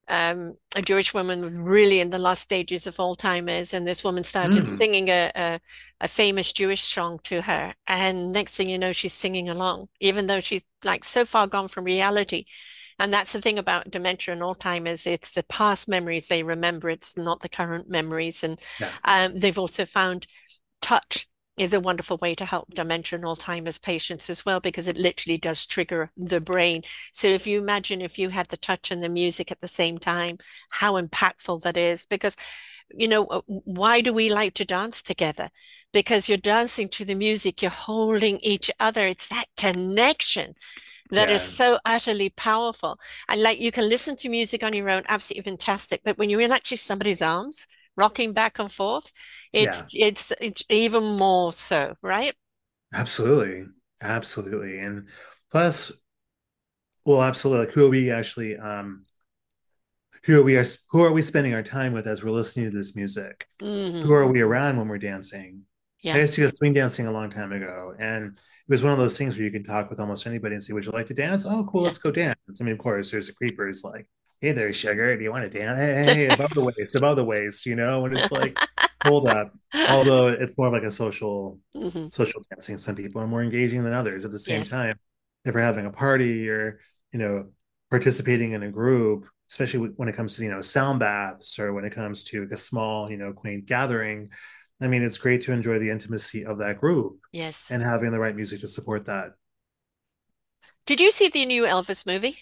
[0.07, 4.63] um, a Jewish woman really in the last stages of Alzheimer's, and this woman started
[4.63, 4.77] mm.
[4.77, 5.59] singing a, a,
[6.01, 10.27] a famous Jewish song to her, and next thing you know, she's singing along, even
[10.27, 12.45] though she's like so far gone from reality.
[12.99, 17.15] And that's the thing about dementia and Alzheimer's, it's the past memories they remember, it's
[17.15, 18.43] not the current memories.
[18.43, 18.91] And yeah.
[19.03, 20.27] um, they've also found
[20.81, 24.95] touch is a wonderful way to help dementia and Alzheimer's patients as well, because it
[24.95, 26.83] literally does trigger the brain.
[27.13, 29.97] So if you imagine if you had the touch and the music at the same
[29.97, 30.37] time,
[30.69, 32.35] how impactful that is, because
[32.91, 35.49] you know, uh, why do we like to dance together?
[35.91, 39.05] Because you're dancing to the music, you're holding each other.
[39.05, 40.55] It's that connection
[41.11, 41.35] that yeah.
[41.35, 42.99] is so utterly powerful.
[43.27, 46.01] And like you can listen to music on your own, absolutely fantastic.
[46.03, 49.11] But when you're in actually somebody's arms, rocking back and forth,
[49.51, 50.07] it's yeah.
[50.07, 52.35] it's, it's even more so, right?
[52.93, 53.65] Absolutely,
[54.01, 55.07] absolutely, and
[55.51, 55.91] plus,
[57.05, 57.65] well, absolutely.
[57.65, 58.57] Like, who are we actually?
[58.57, 59.05] Um,
[60.23, 60.57] who are we?
[60.57, 63.47] Are who are we spending our time with as we're listening to this music?
[63.61, 64.01] Mm-hmm.
[64.01, 65.63] Who are we around when we're dancing?
[66.01, 66.15] Yeah.
[66.15, 68.99] I used to go swing dancing a long time ago, and it was one of
[68.99, 71.13] those things where you can talk with almost anybody and say, "Would you like to
[71.13, 71.85] dance?" Oh, cool, yeah.
[71.85, 72.37] let's go dance.
[72.59, 74.07] I mean, of course, there's a creeper who's like,
[74.39, 76.07] hey there, sugar, do you want to dance?
[76.07, 78.57] Hey, hey, above the waist, above the waist, you know, and it's like,
[79.03, 79.53] hold up.
[79.89, 82.09] Although it's more like a social, mm-hmm.
[82.09, 82.77] social dancing.
[82.77, 84.69] Some people are more engaging than others at the same yes.
[84.69, 84.99] time.
[85.45, 86.79] If we're having a party or,
[87.11, 87.47] you know,
[87.89, 91.85] participating in a group, especially when it comes to, you know, sound baths or when
[91.85, 94.29] it comes to like a small, you know, quaint gathering.
[94.79, 97.19] I mean, it's great to enjoy the intimacy of that group.
[97.31, 97.71] Yes.
[97.71, 99.33] And having the right music to support that.
[100.85, 102.37] Did you see the new Elvis movie?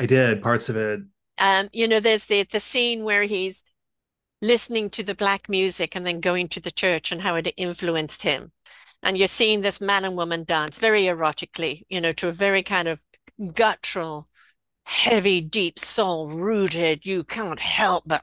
[0.00, 1.00] I did parts of it.
[1.38, 3.64] Um, you know, there's the the scene where he's
[4.40, 8.22] listening to the black music and then going to the church and how it influenced
[8.22, 8.52] him.
[9.02, 12.62] And you're seeing this man and woman dance very erotically, you know, to a very
[12.62, 13.02] kind of
[13.54, 14.28] guttural,
[14.88, 18.22] heavy, deep soul rooted, you can't help but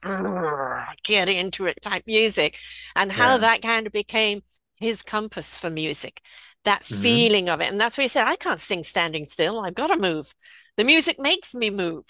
[1.04, 2.58] get into it type music.
[2.95, 3.38] And how yeah.
[3.38, 4.41] that kind of became
[4.75, 6.21] his compass for music,
[6.63, 7.01] that mm-hmm.
[7.04, 7.71] feeling of it.
[7.71, 9.60] And that's why he said, I can't sing standing still.
[9.60, 10.34] I've got to move.
[10.75, 12.04] The music makes me move,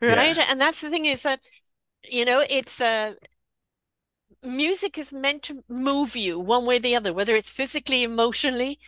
[0.00, 0.34] right?
[0.34, 0.46] Yeah.
[0.48, 1.40] And that's the thing is that,
[2.10, 3.12] you know, it's a, uh,
[4.42, 8.78] music is meant to move you one way or the other, whether it's physically, emotionally,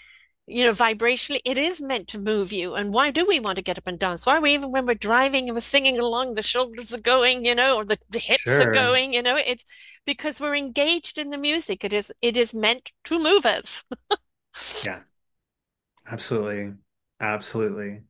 [0.51, 2.75] you know, vibrationally, it is meant to move you.
[2.75, 4.27] And why do we want to get up and dance?
[4.27, 7.45] Why are we even when we're driving and we're singing along, the shoulders are going,
[7.45, 8.69] you know, or the, the hips sure.
[8.69, 9.65] are going, you know, it's
[10.05, 11.85] because we're engaged in the music.
[11.85, 13.85] It is it is meant to move us.
[14.85, 15.01] yeah.
[16.11, 16.75] Absolutely.
[17.21, 18.03] Absolutely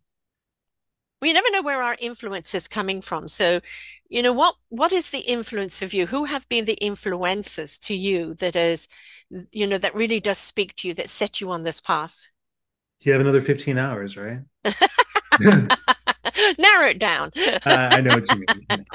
[1.20, 3.29] we never know where our influence is coming from.
[3.29, 3.61] So,
[4.09, 6.07] you know, what what is the influence of you?
[6.07, 8.88] Who have been the influences to you that is,
[9.53, 12.16] you know, that really does speak to you, that set you on this path?
[13.00, 14.40] You have another 15 hours, right?
[15.40, 17.30] Narrow it down.
[17.36, 18.86] uh, I know what you mean.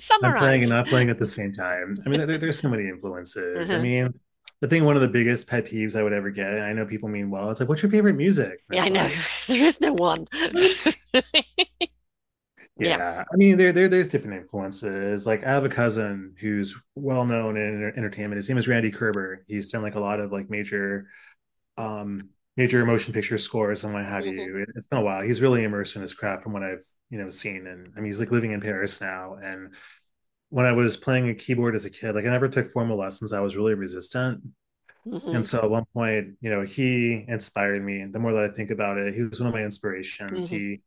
[0.00, 0.34] Summarize.
[0.34, 1.96] I'm playing and not playing at the same time.
[2.04, 3.68] I mean, there, there's so many influences.
[3.68, 3.78] Mm-hmm.
[3.78, 4.20] I mean,
[4.60, 6.84] the thing one of the biggest pet peeves I would ever get, and I know
[6.84, 8.64] people mean well, it's like, what's your favorite music?
[8.70, 9.04] yeah, I know.
[9.04, 9.14] Like,
[9.46, 10.26] there is no one.
[11.14, 11.20] yeah.
[12.76, 13.24] yeah.
[13.32, 15.26] I mean, there, there there's different influences.
[15.26, 18.36] Like I have a cousin who's well known in entertainment.
[18.36, 19.44] His name is Randy Kerber.
[19.46, 21.08] He's done like a lot of like major
[21.78, 22.28] um
[22.60, 24.38] major motion picture scores and what have mm-hmm.
[24.38, 24.66] you.
[24.76, 25.22] It's been a while.
[25.22, 27.66] He's really immersed in his craft from what I've, you know, seen.
[27.66, 29.38] And I mean he's like living in Paris now.
[29.42, 29.74] And
[30.50, 33.32] when I was playing a keyboard as a kid, like I never took formal lessons.
[33.32, 34.42] I was really resistant.
[35.06, 35.36] Mm-hmm.
[35.36, 38.04] And so at one point, you know, he inspired me.
[38.04, 40.46] The more that I think about it, he was one of my inspirations.
[40.46, 40.56] Mm-hmm.
[40.56, 40.80] He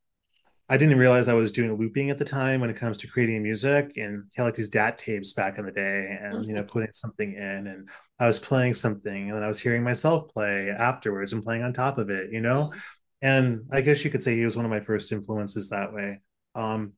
[0.70, 3.44] I didn't realize I was doing looping at the time when it comes to creating
[3.44, 6.62] music and he had like these DAT tapes back in the day and you know
[6.62, 6.70] mm-hmm.
[6.70, 10.70] putting something in and I was playing something and then I was hearing myself play
[10.70, 12.72] afterwards and playing on top of it, you know?
[12.72, 12.80] Mm-hmm.
[13.22, 16.22] And I guess you could say he was one of my first influences that way.
[16.56, 16.94] Um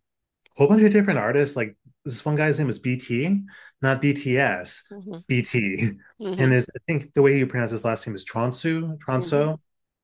[0.56, 1.76] a whole bunch of different artists like
[2.06, 3.42] this one guy's name is BT,
[3.82, 5.18] not BTS, mm-hmm.
[5.28, 5.98] BT.
[6.22, 6.42] Mm-hmm.
[6.42, 9.56] And his, I think the way you pronounce his last name is Tronsu, Tronso, mm-hmm.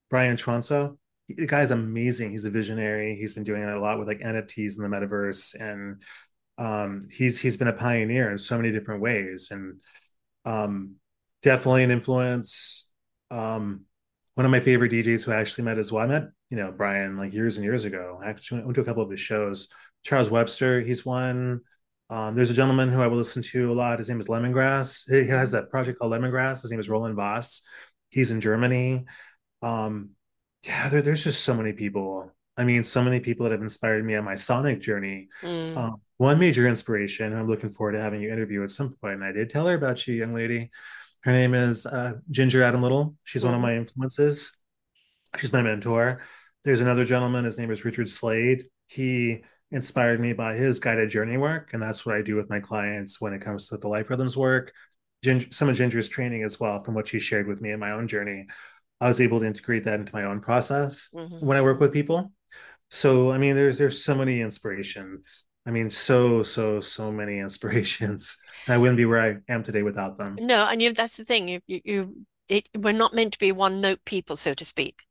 [0.10, 0.98] Brian Transeau.
[1.38, 2.32] The guy's amazing.
[2.32, 3.16] He's a visionary.
[3.16, 6.02] He's been doing a lot with like NFTs in the metaverse, and
[6.58, 9.82] um, he's he's been a pioneer in so many different ways, and
[10.46, 10.96] um,
[11.42, 12.90] definitely an influence.
[13.30, 13.86] Um,
[14.36, 16.04] one of my favorite DJs who I actually met as well.
[16.04, 18.20] I met you know Brian like years and years ago.
[18.24, 19.70] I actually went to a couple of his shows.
[20.04, 21.62] Charles Webster, he's one.
[22.10, 24.00] Um, there's a gentleman who I will listen to a lot.
[24.00, 25.10] His name is Lemongrass.
[25.10, 26.62] He has that project called Lemongrass.
[26.62, 27.62] His name is Roland Voss.
[28.10, 29.06] He's in Germany.
[29.62, 30.10] Um,
[30.64, 32.32] yeah, there, there's just so many people.
[32.58, 35.30] I mean, so many people that have inspired me on my sonic journey.
[35.42, 39.16] Mm, Um, one major inspiration, I'm looking forward to having you interview at some point,
[39.16, 40.70] and I did tell her about you, young lady.
[41.22, 43.16] Her name is uh, Ginger Adam Little.
[43.24, 44.58] She's one of mm, my influences.
[45.38, 46.22] She's my mentor.
[46.64, 48.64] There's another gentleman, his name is Richard Slade.
[48.88, 52.60] He inspired me by his guided journey work, and that's what I do with my
[52.60, 54.74] clients when it comes to the Life Rhythms work.
[55.24, 57.92] Ginger, some of Ginger's training as well, from what she shared with me in my
[57.92, 58.48] own journey.
[59.02, 61.42] I was able to integrate that into my own process mhm.
[61.42, 62.32] when I work with people.
[62.90, 65.46] So, I mean, there's there's so many inspirations.
[65.66, 68.38] I mean, so so so many inspirations.
[68.68, 70.38] I wouldn't be where I am today without them.
[70.40, 71.48] No, and you that's the thing.
[71.50, 75.04] You you, you it, we're not meant to be one note people, so to speak.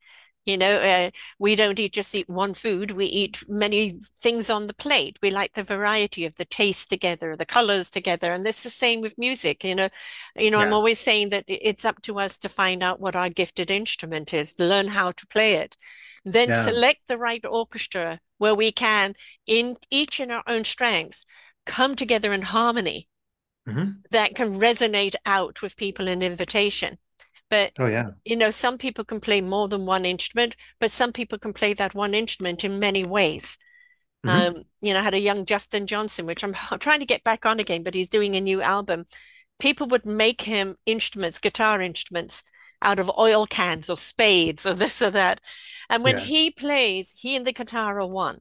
[0.51, 2.91] You know, uh, we don't eat just eat one food.
[2.93, 5.19] We eat many things on the plate.
[5.23, 9.01] We like the variety of the taste together, the colors together, and it's the same
[9.01, 9.65] with music.
[9.65, 9.89] You know,
[10.37, 13.31] you know, I'm always saying that it's up to us to find out what our
[13.31, 15.77] gifted instrument is, learn how to play it,
[16.25, 19.15] then yeah, select the right orchestra where we can,
[19.47, 21.25] in each in our own strengths,
[21.67, 23.09] come together in harmony
[23.67, 26.99] hmm that can resonate out with people in invitation.
[27.51, 31.13] But oh yeah, you know, some people can play more than one instrument, but some
[31.13, 33.59] people can play that one instrument in many ways.
[34.25, 37.25] hmm Um, you know, I had a young Justin Johnson, which I'm trying to get
[37.25, 39.07] back on again, but he's doing a new album.
[39.61, 42.43] People would make him instruments, guitar instruments,
[42.83, 45.41] out of oil cans or spades or this or that.
[45.91, 48.41] And when yeah, he plays, he and the guitar are one.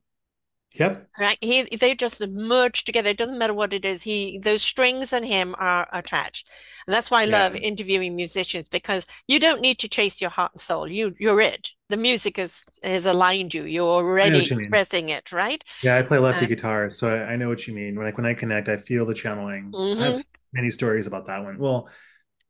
[0.71, 1.37] Yep, Right.
[1.41, 3.09] He they just merge together.
[3.09, 4.03] It doesn't matter what it is.
[4.03, 6.47] He those strings and him are attached.
[6.87, 10.53] And that's why I love interviewing musicians because you don't need to chase your heart
[10.53, 10.87] and soul.
[10.87, 11.71] You you're it.
[11.89, 13.65] The music has has aligned you.
[13.65, 14.77] You're already you mean.
[14.77, 15.61] expressing it, right?
[15.81, 17.95] Yeah, I play lefty Uh, guitar, so I, I know what you mean.
[17.97, 19.77] When I when I connect, I feel the channeling.
[19.97, 20.25] I have mhm.
[20.53, 21.57] many stories about that one.
[21.57, 21.89] Well,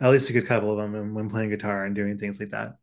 [0.01, 2.77] at least a good couple of them when playing guitar and doing things like that.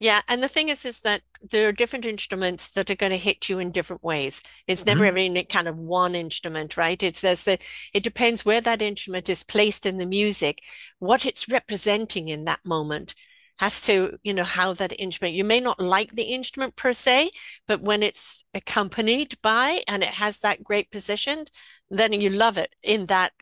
[0.00, 3.16] Yeah, and the thing is, is that there are different instruments that are going to
[3.18, 4.42] hit you in different ways.
[4.66, 7.00] It's never hmm every kind of one instrument, right?
[7.02, 7.58] It's there's the
[7.94, 10.62] it depends where that instrument is placed in the music,
[10.98, 13.14] what it's representing in that moment
[13.58, 15.34] has to, you know, how that instrument.
[15.34, 17.30] You may not like the instrument per se,
[17.68, 21.46] but when it's accompanied by and it has that great position,
[21.88, 23.32] then you love it in that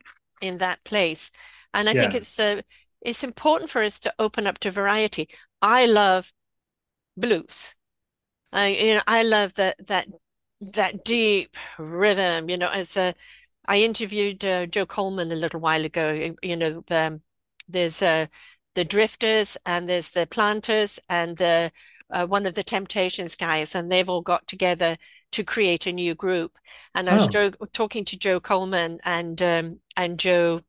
[0.40, 1.30] in that place.
[1.74, 2.14] And I think Yeah.
[2.14, 2.62] it's uh,
[3.00, 5.28] it's important for us to open up to variety.
[5.60, 6.32] I love
[7.16, 7.74] blues.
[8.52, 10.08] I you know I love that that
[10.60, 12.48] that deep rhythm.
[12.50, 13.14] You know, as a
[13.66, 16.34] I interviewed uh, Joe Coleman a little while ago.
[16.42, 17.22] You know, um,
[17.68, 18.26] there's uh,
[18.74, 21.72] the Drifters and there's the Platters and the
[22.10, 24.96] uh, one of the Temptations guys, and they've all got together
[25.32, 26.58] to create a new group.
[26.94, 30.62] And I was Oh, Joe, talking to Joe Coleman and um, and Joe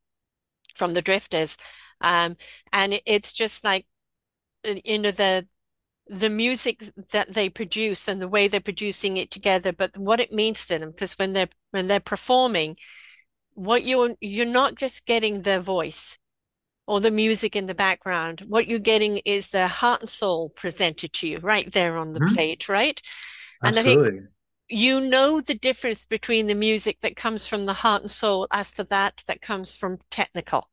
[0.75, 1.57] from the Drifters,
[2.01, 2.37] um,
[2.71, 3.85] and it, it's just like
[4.67, 5.47] uh, you know the
[6.07, 10.31] the music that they produce and the way they're producing it together, but what it
[10.33, 10.91] means to them.
[10.91, 12.77] Because when they're when they're performing,
[13.53, 16.17] what you're you're not just getting their voice
[16.87, 18.41] or the music in the background.
[18.47, 22.19] What you're getting is their heart and soul presented to you right there on the
[22.19, 22.33] mhm.
[22.33, 23.01] plate, right?
[23.63, 24.27] And I think absolutely.
[24.69, 28.71] you know the difference between the music that comes from the heart and soul as
[28.73, 30.69] to that that comes from technical.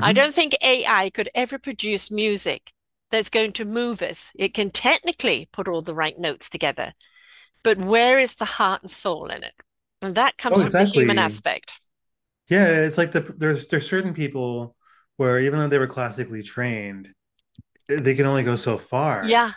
[0.00, 2.72] I hmm don't think AI could ever produce music
[3.10, 4.32] that's going to move us.
[4.36, 6.94] It can technically put all the right notes together,
[7.64, 9.54] but where is the heart and soul in it?
[10.02, 11.74] And that comes Oh, from the human aspect.
[12.48, 14.76] Yeah, it's like the there's there's certain people
[15.16, 17.08] where even though they were classically trained,
[17.88, 19.38] they can only go so far.
[19.38, 19.52] Yeah,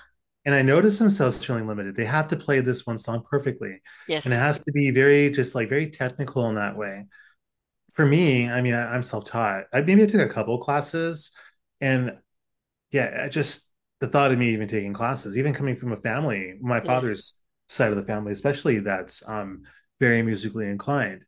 [0.45, 1.95] And I notice themselves feeling limited.
[1.95, 3.81] They have to play this one song perfectly.
[4.05, 4.25] Yes.
[4.25, 7.07] And it has to be very just like very technical in that way.
[7.95, 9.65] For me, I mean, I, I'm self-taught.
[9.73, 11.31] I maybe I took a couple classes
[11.81, 12.17] and
[12.91, 13.69] yeah, I just
[14.01, 17.35] the thought of me even taking classes, even coming from a family, my yeah, father's
[17.67, 19.63] side of the family, especially that's um
[19.99, 21.23] very musically inclined.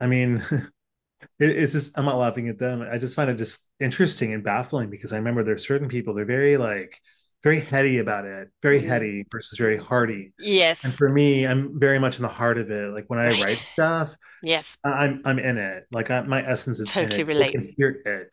[0.00, 2.82] I mean, it, it's just I'm not laughing at them.
[2.82, 6.24] I just find it just interesting and baffling because I remember there's certain people they're
[6.24, 6.98] very like
[7.42, 10.32] very heady about it, very mm, heady versus very hearty.
[10.38, 10.84] Yes.
[10.84, 12.92] And for me, I'm very much in the heart of it.
[12.92, 15.86] Like when I right, write stuff, yes, I'm I'm in it.
[15.90, 17.26] Like I, my essence is in totally it.
[17.26, 17.52] People relate.
[17.52, 18.30] can hear it.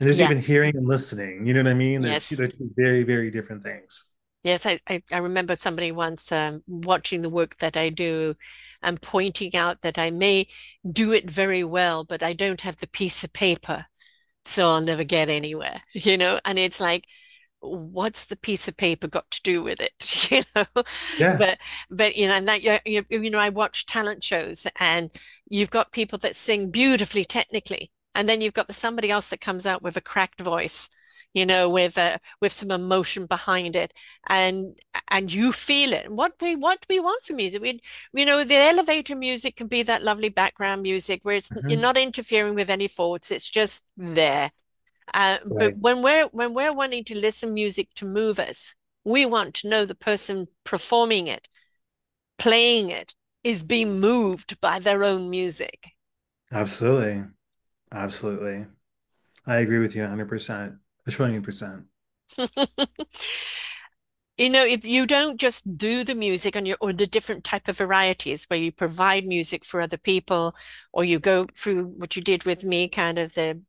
[0.00, 1.46] And there's Yeah, even hearing and listening.
[1.46, 2.02] You know what I mean?
[2.02, 2.38] They're two, yes.
[2.38, 4.06] they're two very, very different things.
[4.44, 8.36] Yes, I, I, remember somebody once um, watching the work that I do
[8.82, 10.46] and pointing out that I may
[10.90, 13.86] do it very well, but I don't have the piece of paper,
[14.44, 16.38] so I'll never get anywhere, you know?
[16.44, 17.04] And it's like,
[17.60, 20.82] what's the piece of paper got to do with it, you know?
[21.18, 21.36] Yeah.
[21.36, 21.58] But,
[21.90, 25.10] but you know, and that you, you, you know, I watch talent shows and
[25.48, 29.40] you've got people that sing beautifully technically, and then you've got the, somebody else that
[29.40, 30.90] comes out with a cracked voice
[31.34, 33.92] you know, with uh, with some emotion behind it,
[34.28, 34.78] and
[35.10, 36.10] and you feel it.
[36.10, 37.80] What we what we want from music, we
[38.14, 41.82] you know, the elevator music can be that lovely background music where it's you're Mhm.
[41.82, 44.52] not interfering with any thoughts; it's just there.
[45.14, 49.54] Uh, but when we're when we're wanting to listen music to move us, we want
[49.56, 51.48] to know the person performing it,
[52.38, 53.14] playing it,
[53.44, 55.88] is being moved by their own music.
[56.52, 57.24] Absolutely.
[57.92, 58.66] Absolutely.
[59.46, 60.76] I agree with you 100%.
[61.06, 61.86] A trillion percent.
[64.36, 67.66] You know, if you don't just do the music on your or the different type
[67.66, 70.54] of varieties where you provide music for other people,
[70.92, 73.60] or you go through what you did with me, kind of the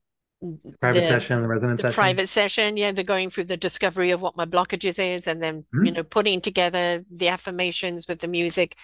[0.79, 1.95] Private the session, the resonant the session.
[1.95, 5.65] private session, yeah, they're going through the discovery of what my blockages is and then,
[5.73, 5.95] you Mhm.
[5.95, 8.75] know, putting together the affirmations with the music.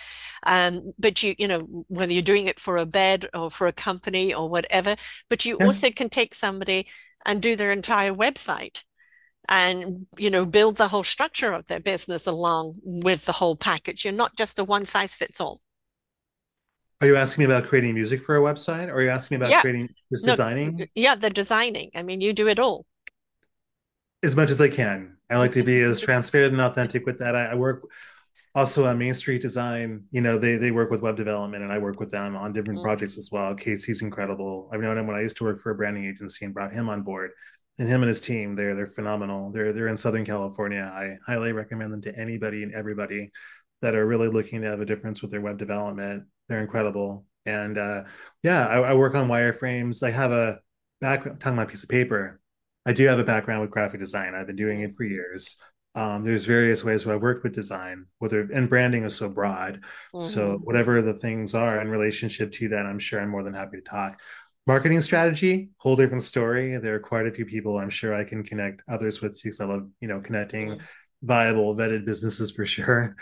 [0.44, 3.74] Um, but you, you know, whether you're doing it for a bed or for a
[3.74, 4.96] company or whatever,
[5.30, 5.66] but you Yeah.
[5.66, 6.88] also can take somebody
[7.26, 8.84] and do their entire website
[9.50, 14.06] and, you know, build the whole structure of their business along with the whole package.
[14.06, 15.62] You're not just a one size fits all.
[17.06, 18.88] Are you asking me about creating music for a website?
[18.88, 20.90] Or are you asking me about Yeah, creating just no, designing?
[20.96, 21.92] yeah, the designing.
[21.96, 22.86] I mean, you do it all.
[24.24, 25.18] As much as I can.
[25.30, 27.36] I like to be as transparent and authentic with that.
[27.36, 27.84] I, I work
[28.56, 30.06] also on Main Street Design.
[30.12, 32.82] You know, they they work with web development and I work with them on different
[32.82, 33.56] Mm, projects as well.
[33.56, 34.70] Casey's incredible.
[34.74, 36.90] I've known him when I used to work for a branding agency and brought him
[36.90, 37.32] on board.
[37.80, 39.52] And him and his team, they're they're phenomenal.
[39.52, 40.82] They're they're in Southern California.
[40.94, 43.32] I highly recommend them to anybody and everybody
[43.82, 46.26] that are really looking to have a difference with their web development.
[46.48, 47.26] They're incredible.
[47.46, 48.04] And uh,
[48.44, 50.04] yeah, I, I work on wireframes.
[50.04, 50.60] I have a
[51.02, 52.40] back talking about piece of paper.
[52.86, 54.36] I do have a background with graphic design.
[54.36, 55.58] I've been doing it for years.
[55.96, 59.84] Um, there's various ways where I've worked with design, whether and branding is so broad.
[60.20, 63.54] So mhm, whatever the things are in relationship to that, I'm sure I'm more than
[63.54, 64.20] happy to talk.
[64.68, 66.78] Marketing strategy, whole different story.
[66.78, 69.66] There are quite a few people I'm sure I can connect others with because I
[69.66, 70.80] love, you know, connecting mm.
[71.26, 73.16] Viable, vetted businesses for sure.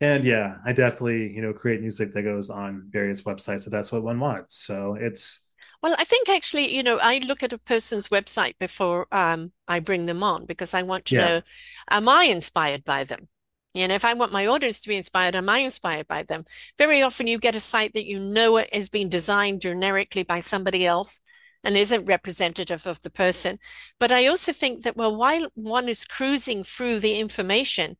[0.00, 3.92] And yeah, I definitely, you know, create music that goes on various websites if that's
[3.92, 4.56] what one wants.
[4.56, 5.46] So it's
[5.82, 9.80] Well, I think actually, you know, I look at a person's website before um, I
[9.80, 11.24] bring them on because I want to yeah.
[11.26, 11.42] know,
[11.90, 13.28] am I inspired by them?
[13.74, 16.44] Know, if I want my audience to be inspired, am I inspired by them?
[16.78, 20.84] Very often you get a site that you know is being designed generically by somebody
[20.84, 21.20] else
[21.68, 23.60] and isn't representative of the person.
[24.00, 27.98] But I also think that, well, while one is cruising through the information,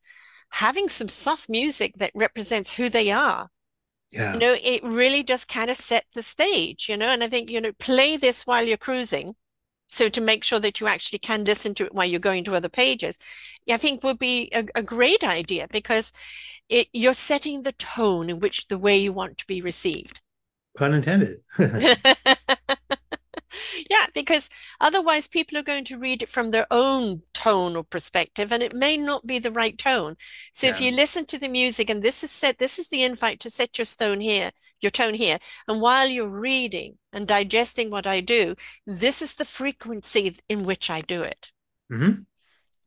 [0.51, 3.49] having some soft music that represents who they are
[4.33, 7.49] you know, it really just kind of set the stage, you know, and I think,
[7.49, 9.35] you know, play this while you're cruising.
[9.87, 12.55] So to make sure that you actually can listen to it while you're going to
[12.55, 13.17] other pages,
[13.69, 16.11] I think would be a, a great idea because
[16.69, 20.21] it, you're setting the tone in which the way you want to be received.
[20.77, 21.41] Pun intended.
[23.89, 28.51] Yeah, because otherwise people are going to read it from their own tone or perspective,
[28.51, 30.15] and it may not be the right tone.
[30.53, 33.39] So if you listen to the music and this is set, this is the invite
[33.41, 35.39] to set your stone here, your tone here.
[35.67, 40.91] And while you're reading and digesting what I do, this is the frequency in which
[40.91, 41.49] I do it.
[41.91, 42.21] Mm-hmm.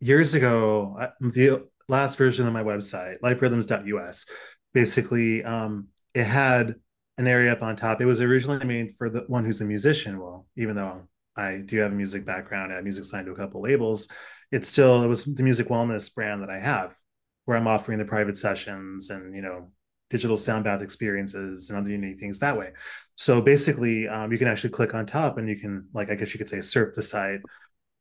[0.01, 4.27] Years ago, the last version of my website, liferhythms.us,
[4.73, 6.77] basically um, it had
[7.19, 8.01] an area up on top.
[8.01, 10.19] It was originally made for the one who's a musician.
[10.19, 13.37] Well, even though I do have a music background, I have music signed to a
[13.37, 14.09] couple labels.
[14.51, 16.95] It's still it was the music wellness brand that I have,
[17.45, 19.71] where I'm offering the private sessions and you know
[20.11, 22.73] digital sound bath experiences and other unique things that way.
[23.15, 26.35] So basically, um, you can actually click on top and you can like I guess
[26.35, 27.41] you could say surf the site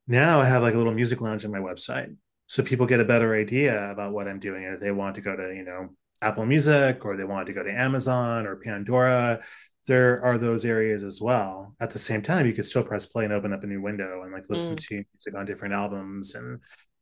[0.08, 2.16] now I have like a little music lounge on my website.
[2.48, 4.64] So people get a better idea about what I'm doing.
[4.64, 5.90] If they want to go to, you know,
[6.22, 9.42] Apple Music or they want to go to Amazon or Pandora,
[9.88, 11.76] there are those areas as well.
[11.80, 14.24] At the same time, you could still press play and open up a new window
[14.24, 16.60] and like listen Mm, to music on different albums and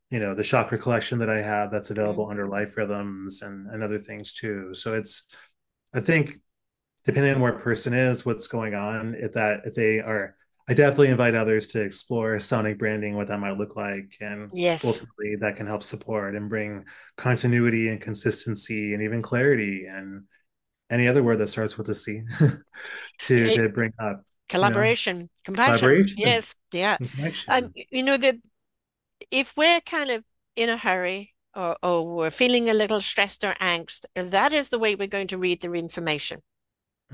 [0.10, 1.92] you know the chakra collection that I have that's mm.
[1.92, 4.74] available under Life Rhythms and, and other things too.
[4.74, 5.28] So it's
[5.94, 6.40] I think
[7.06, 10.36] depending on where a person is, what's going on, if that if they are,
[10.70, 14.84] I definitely invite others to explore sonic branding, what that might look like, and Yes.
[14.84, 16.86] ultimately that can help support and bring
[17.18, 20.26] continuity and consistency and even clarity and
[20.90, 22.22] any other word that starts with a C
[23.22, 24.24] to It, to bring up,
[24.62, 26.02] you know, collaboration, compassion.
[26.04, 26.56] collaboration Yes.
[26.72, 27.00] Yeah.
[27.50, 28.38] and Um, you know, that
[29.32, 33.56] if we're kind of in a hurry or, or we're feeling a little stressed or
[33.56, 36.42] angst, that is the way we're going to read the information,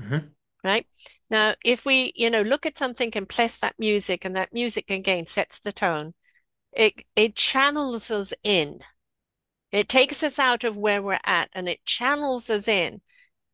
[0.00, 0.35] Mm-hmm.
[0.66, 0.86] Right?
[1.30, 4.90] Now, if we, you know, look at something and place that music and that music
[4.90, 6.14] again sets the tone,
[6.72, 8.80] it it channels us in.
[9.72, 13.00] It takes us out of where we're at and it channels us in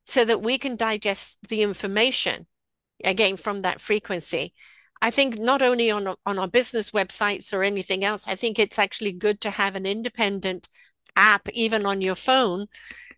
[0.06, 2.46] so that we can digest the information
[3.04, 4.52] again from that frequency
[5.02, 8.78] I think not only on on our business websites or anything else, I think it's
[8.78, 10.68] actually good to have an independent
[11.16, 12.68] app even on your phone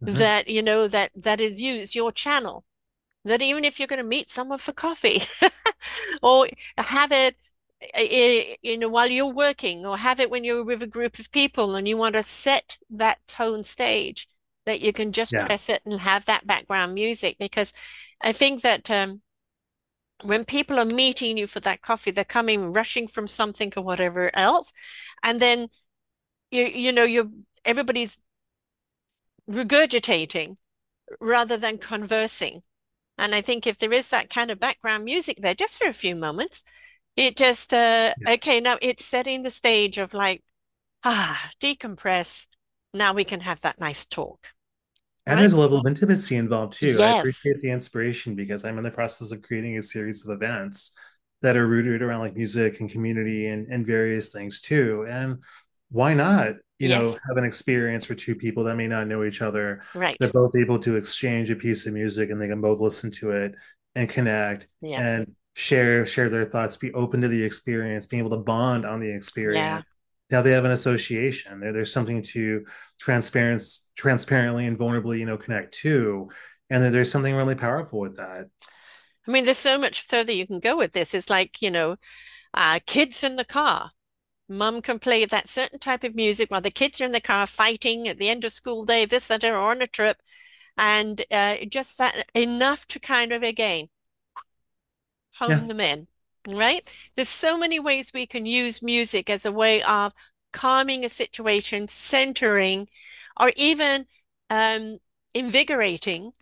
[0.03, 0.14] mm-hmm.
[0.14, 2.64] that you know that that is used your channel
[3.25, 5.22] that even if you're going to meet someone for coffee
[6.22, 6.47] or
[6.79, 7.37] have it
[8.62, 11.75] you know while you're working or have it when you're with a group of people
[11.75, 14.27] and you want to set that tone stage
[14.66, 15.45] that you can just yeah.
[15.45, 17.72] press it and have that background music because
[18.20, 19.20] I think that um,
[20.22, 24.31] when people are meeting you for that coffee, they're coming rushing from something or whatever
[24.35, 24.72] else,
[25.22, 25.68] and then
[26.51, 27.29] you you know you're
[27.64, 28.18] everybody's
[29.51, 30.57] regurgitating
[31.20, 32.62] rather than conversing.
[33.18, 35.92] And I think if there is that kind of background music there, just for a
[35.92, 36.64] few moments,
[37.16, 38.32] it just uh yeah.
[38.32, 40.42] okay, now it's setting the stage of like,
[41.04, 42.46] ah, decompress.
[42.92, 44.48] Now we can have that nice talk.
[45.26, 45.40] And right?
[45.40, 46.88] there's a level of intimacy involved too.
[46.88, 47.00] Yes.
[47.00, 50.92] I appreciate the inspiration because I'm in the process of creating a series of events
[51.42, 55.06] that are rooted around like music and community and, and various things too.
[55.08, 55.42] And
[55.95, 57.01] why not, you yes.
[57.01, 59.80] know, have an experience for two people that may not know each other.
[59.95, 60.16] Right.
[60.18, 63.30] They're both able to exchange a piece of music and they can both listen to
[63.30, 63.55] it
[63.95, 65.01] and connect yeah.
[65.01, 68.99] and share share their thoughts, be open to the experience, being able to bond on
[68.99, 70.36] the experience yeah.
[70.36, 72.64] now they have an association there, there's something to
[72.99, 73.62] transparent
[73.95, 76.28] transparently and vulnerably you know connect to
[76.70, 78.49] and there's something really powerful with that
[79.28, 81.95] i mean there's so much further you can go with this it's like you know
[82.53, 83.92] uh, kids in the car
[84.49, 87.47] mum can play that certain type of music while the kids are in the car
[87.47, 90.18] fighting at the end of school day this that or on a trip
[90.76, 93.88] and uh, just that enough to kind of again
[95.32, 95.66] hone yeah.
[95.66, 96.07] them in
[96.47, 96.88] right?
[97.14, 100.12] There's so many ways we can use music as a way of
[100.53, 102.88] calming a situation, centering,
[103.38, 104.07] or even
[104.51, 104.99] um,
[105.32, 106.32] invigorating,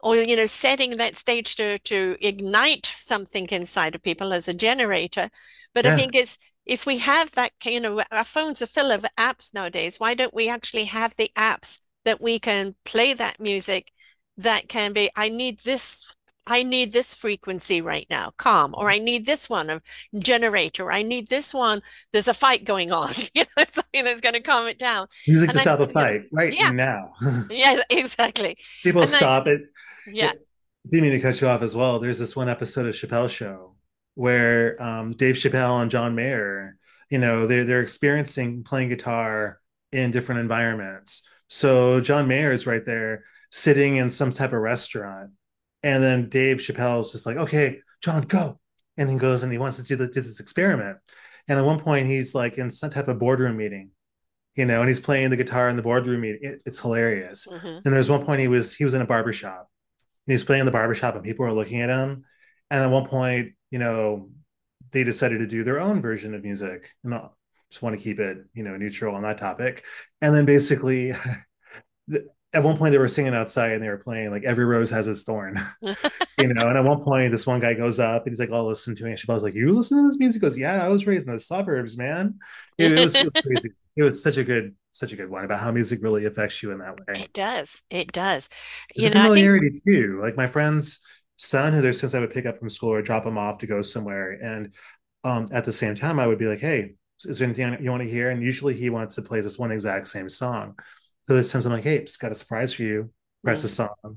[0.00, 4.54] or you know, setting that stage to to ignite something inside of people as a
[4.54, 5.30] generator.
[5.74, 5.94] But yeah.
[5.94, 6.38] I think it's
[6.68, 9.98] if we have that, you know, our phones are full of apps nowadays.
[9.98, 13.90] Why don't we actually have the apps that we can play that music?
[14.36, 16.04] That can be, I need this
[16.50, 19.82] I need this frequency right now, calm, or I need this one of
[20.18, 20.90] generator.
[20.90, 21.82] I need this one.
[22.10, 23.12] There's a fight going on.
[23.34, 25.08] you know, something that's going to calm it down.
[25.26, 26.70] Music and to I, stop a fight right yeah.
[26.70, 27.12] now.
[27.50, 28.56] yeah, exactly.
[28.82, 29.60] People and stop I, it.
[30.10, 30.32] Yeah.
[30.90, 31.98] Didn't mean to cut you off as well.
[31.98, 33.74] There's this one episode of Chappelle Show
[34.18, 36.76] where um, Dave Chappelle and John Mayer,
[37.08, 39.60] you know, they're they're experiencing playing guitar
[39.92, 41.28] in different environments.
[41.46, 45.30] So John Mayer is right there sitting in some type of restaurant
[45.84, 48.58] and then Dave Chappelle's just like, okay, John, go.
[48.96, 50.98] And he goes and he wants to do, the, do this experiment.
[51.46, 53.90] And at one point, he's like in some type of boardroom meeting,
[54.56, 56.40] you know, and he's playing the guitar in the boardroom meeting.
[56.42, 57.46] It, it's hilarious.
[57.46, 57.68] Mm-hmm.
[57.84, 59.70] And there's one point he was he was in a barbershop.
[60.26, 62.24] And he's playing in the barbershop and people are looking at him.
[62.70, 64.30] And at one point, you know,
[64.92, 66.94] they decided to do their own version of music.
[67.04, 67.28] And I
[67.70, 69.84] just want to keep it, you know, neutral on that topic.
[70.20, 71.12] And then basically
[72.54, 75.06] at one point they were singing outside and they were playing like every rose has
[75.06, 76.66] its thorn you know?
[76.68, 79.04] And at one point this one guy goes up and he's like oh listen to
[79.04, 80.40] me and Chappelle's like you listen to this music?
[80.40, 82.38] He goes yeah I was raised in the suburbs man.
[82.78, 83.70] It, it, was, it was crazy.
[83.96, 86.72] It was such a good such a good one about how music really affects you
[86.72, 87.22] in that way.
[87.22, 87.82] It does.
[87.90, 88.48] It does.
[88.94, 89.82] There's you know familiarity think...
[89.86, 90.20] too.
[90.20, 91.00] Like my friend's
[91.38, 93.66] son who there's since I would pick up from school or drop him off to
[93.66, 94.74] go somewhere and
[95.24, 98.02] um at the same time I would be like hey is there anything you want
[98.02, 100.74] to hear and usually he wants to play this one exact same song
[101.28, 103.10] so there's times I'm like, hey, just got a surprise for you.
[103.44, 104.16] Press the song.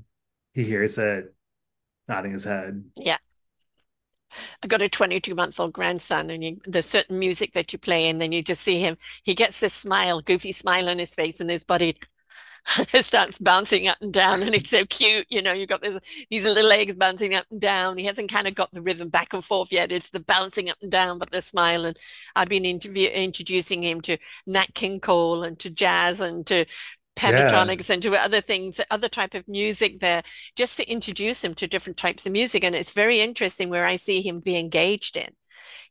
[0.54, 1.34] He hears it,
[2.08, 2.82] nodding his head.
[2.96, 3.18] Yeah.
[4.62, 8.08] I got a 22 month old grandson, and you, there's certain music that you play,
[8.08, 8.96] and then you just see him.
[9.24, 11.98] He gets this smile, goofy smile on his face, and his body
[13.00, 15.26] starts bouncing up and down, and it's so cute.
[15.28, 15.98] You know, you've got this,
[16.30, 17.98] these little legs bouncing up and down.
[17.98, 19.92] He hasn't kind of got the rhythm back and forth yet.
[19.92, 21.84] It's the bouncing up and down, but the smile.
[21.84, 21.98] And
[22.36, 26.64] I've been interview, introducing him to Nat King Cole and to jazz and to
[27.16, 27.94] Pentatonix yeah.
[27.94, 30.22] and to other things, other type of music there,
[30.56, 32.64] just to introduce him to different types of music.
[32.64, 35.30] And it's very interesting where I see him be engaged in.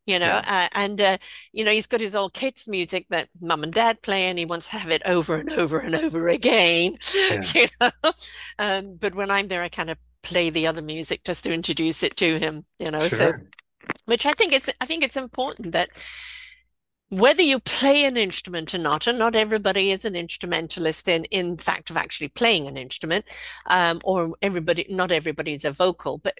[0.07, 0.67] You know, yeah.
[0.73, 1.17] uh, and uh,
[1.51, 4.45] you know he's got his old kids' music that mum and dad play, and he
[4.45, 6.97] wants to have it over and over and over again.
[7.13, 7.43] Yeah.
[7.53, 8.11] You know,
[8.59, 12.03] um, but when I'm there, I kind of play the other music just to introduce
[12.03, 12.65] it to him.
[12.79, 13.17] You know, sure.
[13.17, 13.33] so
[14.05, 15.89] which I think it's I think it's important that
[17.11, 21.57] whether you play an instrument or not, and not everybody is an instrumentalist in, in
[21.57, 23.25] fact of actually playing an instrument,
[23.67, 26.37] um, or everybody, not everybody is a vocal, but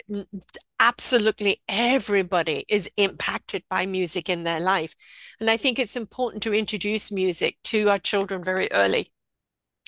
[0.80, 4.96] absolutely everybody is impacted by music in their life.
[5.42, 9.12] And I think it's important to introduce music to our children very early,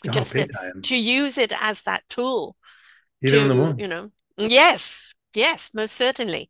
[0.06, 0.50] oh, just to,
[0.82, 2.58] to, use it as that tool.
[3.22, 3.80] Even to, in the womb.
[3.80, 6.50] You know, yes, yes, most certainly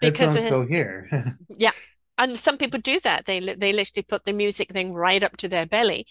[0.00, 1.36] because uh, go here.
[1.50, 1.72] yeah,
[2.18, 3.26] and some people do that.
[3.26, 6.06] They they literally put the music thing right up to their belly,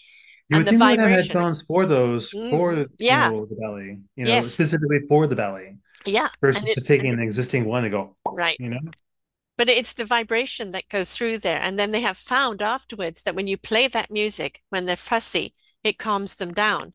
[0.48, 3.32] You and would the think they would have headphones for those, for Mm, you yeah,
[3.32, 6.86] know, the belly, you know, yes, specifically for the belly, yeah, and versus it just
[6.86, 8.58] taking an existing one and go, right.
[8.58, 8.80] you know?
[9.56, 11.60] But it's the vibration that goes through there.
[11.60, 15.54] And then they have found afterwards that when you play that music, when they're fussy,
[15.84, 16.94] it calms them down.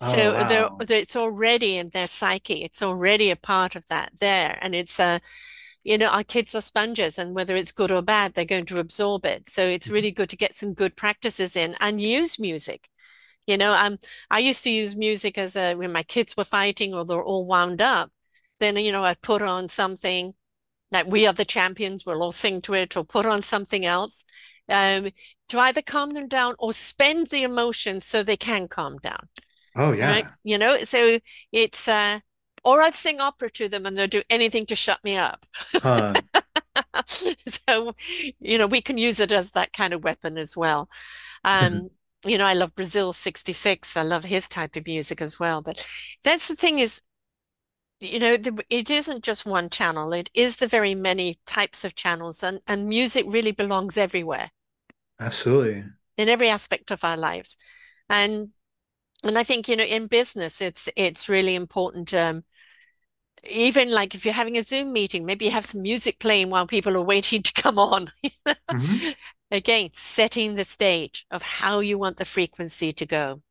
[0.00, 2.64] Oh So they're, they're- it's already in their psyche.
[2.64, 4.58] It's already a part of that there.
[4.62, 5.20] And it's a,
[5.86, 8.80] you know, our kids are sponges, and whether it's good or bad, they're going to
[8.80, 9.48] absorb it.
[9.48, 12.88] So it's really good to get some good practices in and use music.
[13.46, 13.98] You know, um,
[14.30, 17.46] I used to use music as a when my kids were fighting or they're all
[17.46, 18.10] wound up.
[18.60, 20.34] Then, you know, I'd put on something
[20.92, 24.24] like We Are the Champions, we'll all sing to it, or put on something else
[24.68, 25.10] um,
[25.48, 29.28] to either calm them down or spend the emotion so they can calm down,
[29.76, 30.26] Oh right?
[30.26, 30.34] yeah.
[30.44, 31.18] You know, so
[31.52, 32.20] it's, uh,
[32.66, 35.46] or I'd sing opera to them and they'll do anything to shut me up.
[35.72, 36.14] Huh.
[37.46, 37.94] So,
[38.38, 40.90] you know, we can use it as that kind of weapon as well.
[41.44, 41.90] Um,
[42.24, 43.96] you know, I love Brazil 66.
[43.96, 45.62] I love his type of music as well.
[45.62, 45.84] But
[46.22, 47.00] that's the thing is,
[48.00, 50.12] you know, the, it isn't just one channel.
[50.12, 54.50] It is the very many types of channels, and, and music really belongs everywhere
[55.20, 55.84] Absolutely.
[56.18, 57.56] in every aspect of our lives.
[58.08, 58.50] And
[59.24, 62.12] and I think, you know, in business, it's it's really important.
[62.12, 62.44] Um,
[63.50, 66.66] even like if you're having a Zoom meeting, maybe you have some music playing while
[66.66, 68.08] people are waiting to come on.
[68.70, 69.08] hmm
[69.50, 73.42] Again, setting the stage of how you want the frequency to go.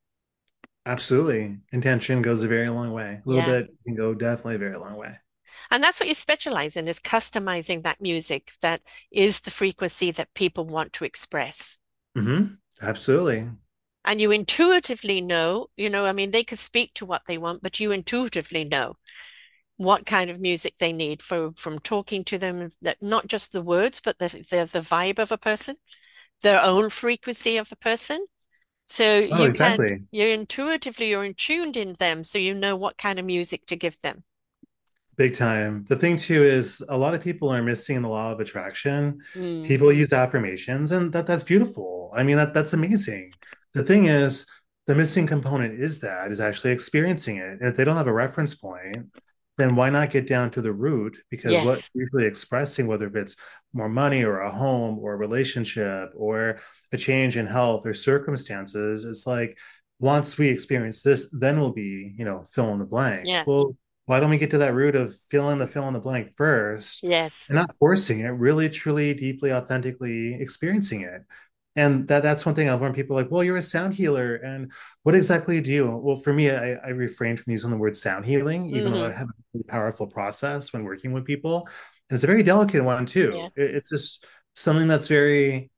[0.88, 1.60] Absolutely.
[1.72, 3.22] Intention goes a very long way.
[3.26, 3.44] A little Yeah.
[3.44, 5.18] bit can go definitely a very long way.
[5.70, 8.82] And that's what you specialize in is customizing that music that
[9.12, 11.78] is the frequency that people want to express.
[12.16, 13.50] hmm Absolutely.
[14.06, 17.62] And you intuitively know, you know, I mean, they could speak to what they want,
[17.62, 18.98] but you intuitively know
[19.78, 23.62] what kind of music they need for from talking to them, that not just the
[23.62, 25.78] words, but the the, the vibe of a person,
[26.42, 28.26] their own frequency of a person.
[28.90, 30.06] So Oh, you can, exactly.
[30.12, 33.76] you intuitively you're in tuned in them, so you know what kind of music to
[33.78, 34.24] give them.
[35.18, 35.86] Big time.
[35.88, 39.22] The thing too is a lot of people are missing the law of attraction.
[39.36, 42.12] Mm, People use affirmations and that that's beautiful.
[42.14, 43.32] I mean that that's amazing.
[43.74, 44.46] The thing is
[44.88, 47.60] the missing component is that is actually experiencing it.
[47.62, 49.08] And if they don't have a reference point,
[49.58, 51.18] then why not get down to the root?
[51.30, 51.90] Because what yes.
[51.94, 53.38] you're usually expressing, whether if it's
[53.74, 56.58] more money or a home or a relationship or
[56.92, 59.58] a change in health or circumstances, it's like
[60.00, 63.26] once we experience this, then we'll be, you know, fill in the blank.
[63.26, 63.44] Yeah.
[63.48, 63.76] Well,
[64.08, 67.02] why don't we get to that root of filling the fill in the blank first
[67.02, 67.46] Yes.
[67.50, 71.22] and not forcing it, really, truly, deeply, authentically experiencing it?
[71.76, 72.96] And that that's one thing I've learned.
[72.96, 74.72] People are like, well, you're a sound healer, and
[75.04, 75.90] what exactly do you?
[75.98, 79.12] Well, for me, I, I refrain from using the word sound healing, even though I
[79.12, 81.68] have a really powerful process when working with people,
[82.10, 83.50] and it's a very delicate one Yeah.
[83.50, 83.52] too.
[83.58, 85.70] It, it's just something that's very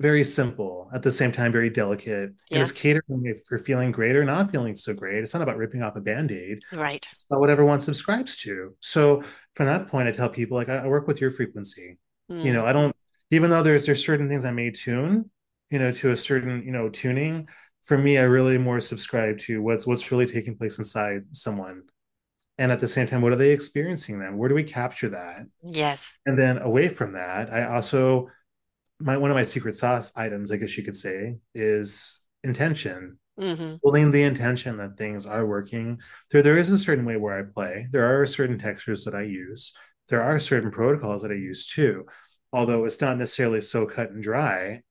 [0.00, 4.24] very simple at the same time very delicate and it's catering for feeling great or
[4.24, 7.06] not feeling so great it's not about ripping off a band-aid Right.
[7.12, 9.22] it's about what everyone subscribes to so
[9.54, 11.98] from that point i tell people like i, I work with your frequency
[12.40, 12.52] you Mm.
[12.52, 12.94] know i don't
[13.32, 15.30] even though there's there's certain things i may tune
[15.70, 17.48] you know to a certain you know tuning
[17.84, 21.82] for me i really more subscribe to what's what's really taking place inside someone
[22.58, 25.46] and at the same time what are they experiencing then where do we capture that
[25.64, 26.18] Yes.
[26.26, 28.28] and then away from that i also
[29.00, 33.18] my one of my secret sauce items, I guess you could say, is intention.
[33.36, 36.00] hmm Building the intention that things are working.
[36.30, 37.88] There, there is a certain way where I play.
[37.90, 39.72] There are certain textures that I use.
[40.08, 42.06] There are certain protocols that I use too.
[42.52, 44.82] Although it's not necessarily so cut and dry.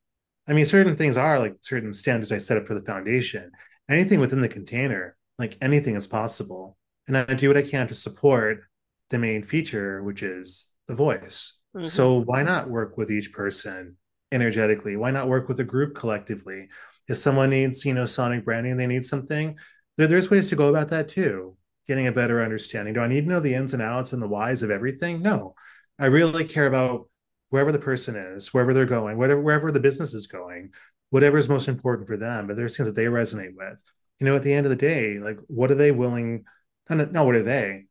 [0.47, 3.51] I mean, certain things are like certain standards I set up for the foundation.
[3.89, 6.77] Anything within the container, like anything is possible.
[7.07, 8.61] And I do what I can to support
[9.09, 11.53] the main feature, which is the voice.
[11.73, 13.97] hmm So why not work with each person
[14.31, 14.95] energetically?
[14.95, 16.69] Why not work with a group collectively?
[17.07, 19.57] If someone needs, you know, sonic branding, they need something,
[19.97, 21.57] there, there's ways to go about that too.
[21.87, 22.93] Getting a better understanding.
[22.93, 25.21] Do I need to know the ins and outs and the whys of everything?
[25.21, 25.55] No.
[25.99, 27.09] I really care about
[27.51, 30.71] wherever the person is, wherever they're going, whatever wherever the business is going,
[31.11, 32.47] whatever is most important for them.
[32.47, 33.79] But there's things that they resonate with.
[34.19, 36.45] You know, at the end of the day, like what are they willing?
[36.89, 37.85] Not, not what are they?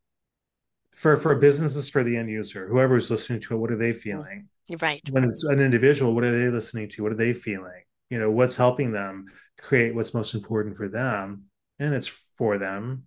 [0.95, 3.93] For for businesses for the end user, whoever is listening to it, what are they
[3.93, 4.49] feeling?
[4.79, 5.01] Right.
[5.09, 7.03] when it's an individual, what are they listening to?
[7.03, 7.83] What are they feeling?
[8.09, 9.25] You know, what's helping them
[9.59, 11.45] create what's most important for them?
[11.79, 13.05] And it's for them,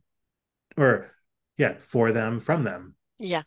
[0.76, 1.11] or
[1.57, 2.96] yeah, for them, from them.
[3.18, 3.42] Yeah.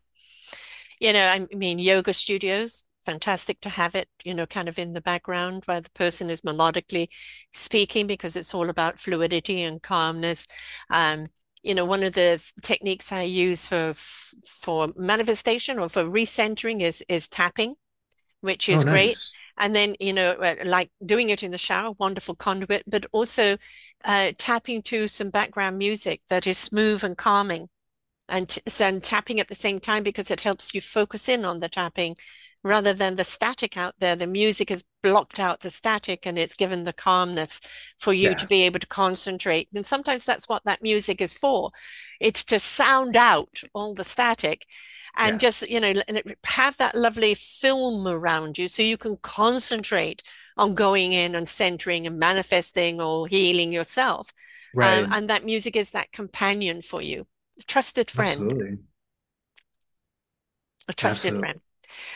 [0.99, 4.93] You know, I mean, yoga studios, fantastic to have it, you know, kind of in
[4.93, 7.09] the background where the person is melodically
[7.53, 10.47] speaking because it's all about fluidity and calmness.
[10.91, 11.27] Um,
[11.63, 13.93] you know, one of the techniques I use for
[14.45, 17.75] for manifestation or for recentering is is tapping,
[18.41, 19.19] which Oh, is great.
[19.57, 23.57] And then, you know, uh, like doing it in the shower, wonderful conduit, but also
[24.05, 27.69] uh, tapping to some background music that is smooth and calming
[28.29, 31.69] and, and tapping at the same time because it helps you focus in on the
[31.69, 32.15] tapping
[32.67, 34.15] rather than the static out there.
[34.15, 37.59] The music has blocked out the static and it's given the calmness
[37.97, 39.69] for you to be able to concentrate.
[39.73, 41.71] And sometimes that's what that music is for.
[42.19, 44.65] It's to sound out all the static
[45.15, 45.93] and yeah, just, you know,
[46.43, 50.21] have that lovely film around you so you can concentrate
[50.57, 54.31] on going in and centering and manifesting or healing yourself.
[54.75, 57.25] Um, and that music is that companion for you,
[57.59, 58.77] a trusted friend, Absolutely.
[60.87, 61.39] a trusted Absolutely.
[61.39, 61.61] friend.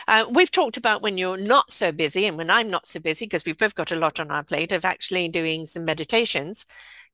[0.07, 3.25] Uh, we've talked about when you're not so busy and when I'm not so busy,
[3.25, 6.65] because we've both got a lot on our plate of actually doing some meditations,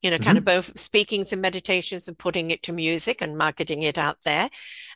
[0.01, 3.82] you know, kind of both speaking some meditations and putting it to music and marketing
[3.84, 4.49] it out there.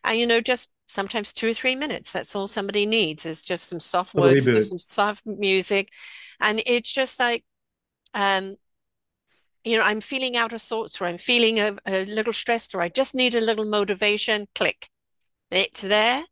[0.04, 2.12] And, you know, just sometimes two or three minutes.
[2.12, 5.88] That's all somebody needs is just some soft words some soft music.
[6.40, 7.44] And it's just like,
[8.14, 8.56] um,
[9.64, 12.80] you know, I'm feeling out of sorts or I'm feeling a, a little stressed or
[12.80, 14.48] I just need a little motivation.
[14.54, 14.88] Click.
[15.50, 16.24] It's there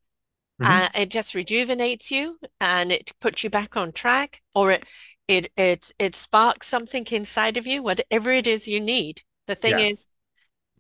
[0.63, 4.85] uh, hmm it just rejuvenates you and it puts you back on track, or it
[5.29, 9.23] it it it sparks something inside of you, whatever it is you need.
[9.47, 9.91] The thing Yeah.
[9.91, 10.09] is,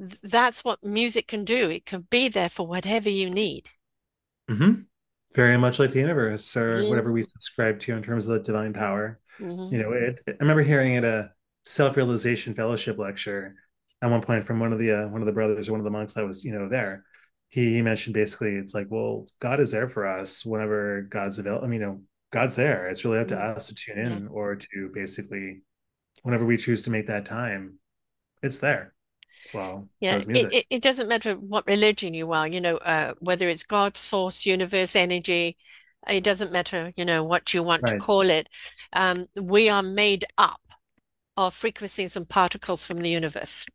[0.01, 1.70] th that's what music can do.
[1.70, 3.70] It can be there for whatever you need.
[4.49, 4.72] hmm
[5.35, 7.24] Very much like the universe or whatever we Mm-hmm.
[7.24, 9.20] subscribe to in terms of the divine power.
[9.41, 9.70] Mm-hmm.
[9.70, 11.33] You know, it, I remember hearing at a
[11.64, 13.55] self-realization fellowship lecture
[14.03, 15.85] at one point from one of the uh, one of the brothers or one of
[15.85, 17.05] the monks that was, you know, there.
[17.51, 21.65] He, he mentioned basically it's like, well, God is there for us whenever God's available.
[21.65, 22.89] I mean, you know, God's there.
[22.89, 23.57] It's really up to Mm-hmm.
[23.57, 24.07] us to tune Yeah.
[24.07, 25.63] in or to basically
[26.23, 27.75] whenever we choose to make that time,
[28.43, 28.95] it's there.
[29.53, 33.15] Well, Yeah, is it, it, it doesn't matter what religion you are, you know, uh,
[33.21, 35.57] whether it's God, source, universe, energy,
[36.09, 38.49] it doesn't matter, you know, what you want to call it.
[38.95, 40.61] Um, we are made up
[41.37, 43.67] of frequencies and particles from the universe.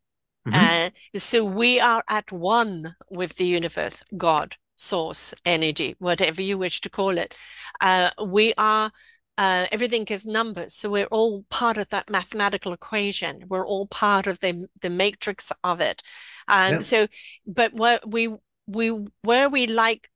[0.46, 6.58] Hmm Uh, so we are at one with the universe, God, source, energy, whatever you
[6.58, 7.34] wish to call it.
[7.80, 8.92] Uh, we are,
[9.38, 10.74] uh, everything is numbers.
[10.74, 13.44] So we're all part of that mathematical equation.
[13.48, 16.02] We're all part of the, the matrix of it.
[16.48, 16.82] Um, Yep.
[16.82, 17.08] so,
[17.46, 18.28] but where we,
[18.66, 18.88] we,
[19.22, 20.10] where we like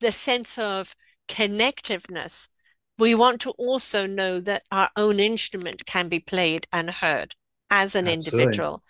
[0.00, 0.94] the sense of
[1.28, 2.48] connectiveness,
[2.98, 7.34] we want to also know that our own instrument can be played and heard
[7.70, 8.08] as an Absolutely.
[8.08, 8.82] individual.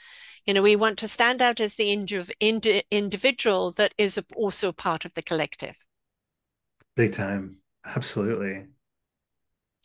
[0.46, 4.72] You know, we want to stand out as the indiv indi individual that is also
[4.72, 5.84] part of the collective.
[6.96, 7.58] Big time.
[7.84, 8.66] Absolutely.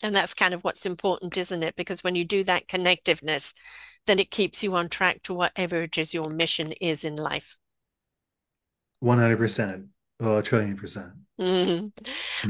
[0.03, 1.75] And that's kind of what's important, isn't it?
[1.75, 3.53] Because when you do that connectiveness,
[4.05, 7.57] then it keeps you on track to whatever it is your mission is in life.
[8.99, 9.87] 100%.
[10.19, 11.13] Oh, a trillion percent.
[11.39, 11.91] Mhm.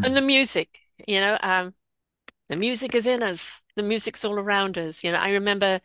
[0.04, 0.70] And the music,
[1.08, 1.74] you know, um,
[2.50, 3.64] the music is in us.
[3.76, 5.04] The music's all around us.
[5.04, 5.82] You know, I remember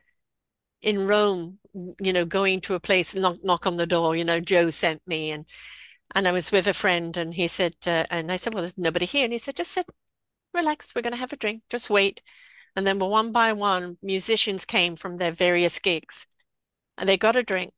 [0.87, 1.59] in Rome,
[2.01, 5.07] you know, going to a place, knock, knock on the door, you know, Joe sent
[5.07, 5.47] me and
[6.15, 8.79] and I was with a friend and he said, uh, and I said, well, there's
[8.79, 9.25] nobody here.
[9.25, 9.87] And he said, just sit,
[10.55, 12.23] relax, we're going to have a drink, just wait.
[12.77, 16.27] And then one by one, musicians came from their various gigs
[16.99, 17.75] and they got a drink.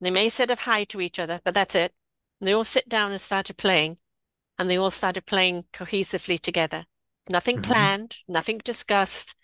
[0.00, 1.94] They may said a hi to each other, but that's it.
[2.40, 3.98] And they all sit down and started playing
[4.58, 6.86] and they all started playing cohesively together.
[7.30, 9.34] Nothing hmm planned, nothing discussed.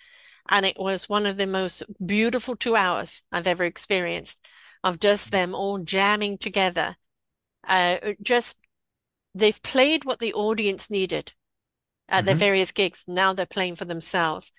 [0.49, 4.39] And it was one of the most beautiful two hours I've ever experienced
[4.83, 6.97] of just them all jamming together.
[7.67, 8.57] Uh, just
[9.35, 11.33] they've played what the audience needed
[12.09, 13.05] at their hmm various gigs.
[13.09, 14.53] Now they're playing for themselves.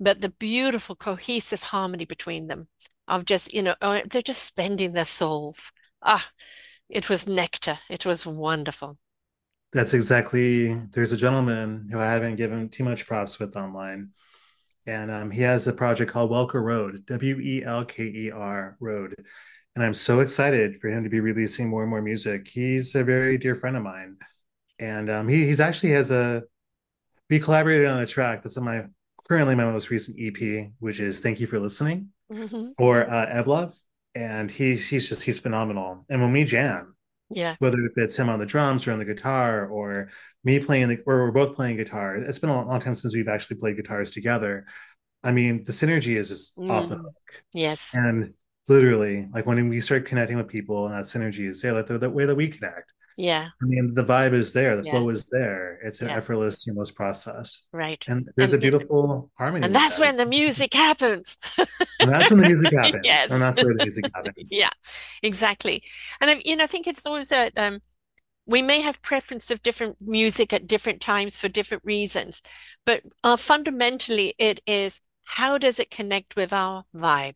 [0.00, 2.68] But the beautiful cohesive harmony between them
[3.08, 5.72] of just, you know, oh, they're just spending their souls.
[6.02, 6.30] Ah,
[6.88, 7.80] it was nectar.
[7.90, 8.98] It was wonderful.
[9.72, 10.74] That's exactly.
[10.92, 14.12] There's a gentleman who I haven't given too much props with online,
[14.88, 18.76] and um, he has a project called Welker Road, W E L K E R
[18.80, 19.14] Road,
[19.76, 22.48] and I'm so excited for him to be releasing more and more music.
[22.48, 24.16] He's a very dear friend of mine,
[24.78, 26.42] and um, he he's actually has a
[27.30, 28.84] we collaborated on a track that's on my
[29.28, 33.74] currently my most recent EP, which is "Thank You for Listening" hmm or uh, Evolve,
[34.14, 36.06] and he's he's just he's phenomenal.
[36.10, 36.96] And when we jam,
[37.30, 37.56] Yeah.
[37.58, 40.08] whether it's him on the drums or on the guitar or
[40.44, 42.16] me playing the or we're both playing guitar.
[42.16, 44.66] It's been a long time since we've actually played guitars together.
[45.22, 47.02] I mean, the synergy is just off the Mm.
[47.02, 47.14] hook.
[47.52, 47.90] Yes.
[47.92, 48.34] And
[48.68, 51.98] literally, like when we start connecting with people and that synergy is there, like the,
[51.98, 52.92] the way that we connect.
[53.18, 53.48] Yeah.
[53.60, 54.92] I mean, the vibe is there, the Yeah.
[54.92, 55.80] flow is there.
[55.84, 56.16] It's an Yeah.
[56.18, 57.64] effortless, seamless process.
[57.72, 58.02] Right.
[58.06, 60.02] And there's a And beautiful harmony and that's that.
[60.02, 61.36] when the music happens.
[61.98, 62.94] And that's when the music happens.
[62.94, 63.28] And Yes.
[63.28, 64.52] that's where the music happens.
[64.54, 64.70] Yeah,
[65.24, 65.82] exactly.
[66.20, 67.80] And I, you know, I think it's always that um,
[68.46, 72.40] we may have preference of different music at different times for different reasons,
[72.86, 77.34] but uh, fundamentally it is how does it connect with our vibe?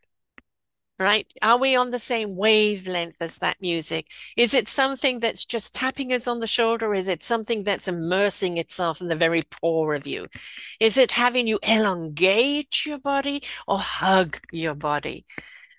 [1.03, 1.26] Right?
[1.42, 4.07] Are we on the same wavelength as that music?
[4.36, 6.94] Is it something that's just tapping us on the shoulder?
[6.94, 10.28] Is it something that's immersing itself in the very core of you?
[10.80, 15.26] Is it having you elongate your body or hug your body?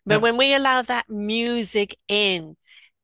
[0.08, 0.22] But Yep.
[0.22, 2.58] when we allow that music in,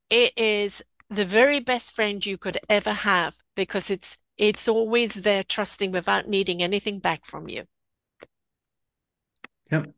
[0.09, 5.43] it is the very best friend you could ever have because it's it's always there
[5.43, 7.65] trusting without needing anything back from you.
[9.71, 9.93] Yep.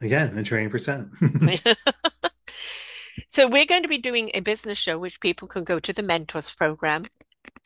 [0.00, 1.08] Again, the training percent.
[3.28, 6.02] So we're going to be doing a business show which people can go to the
[6.02, 7.04] mentors program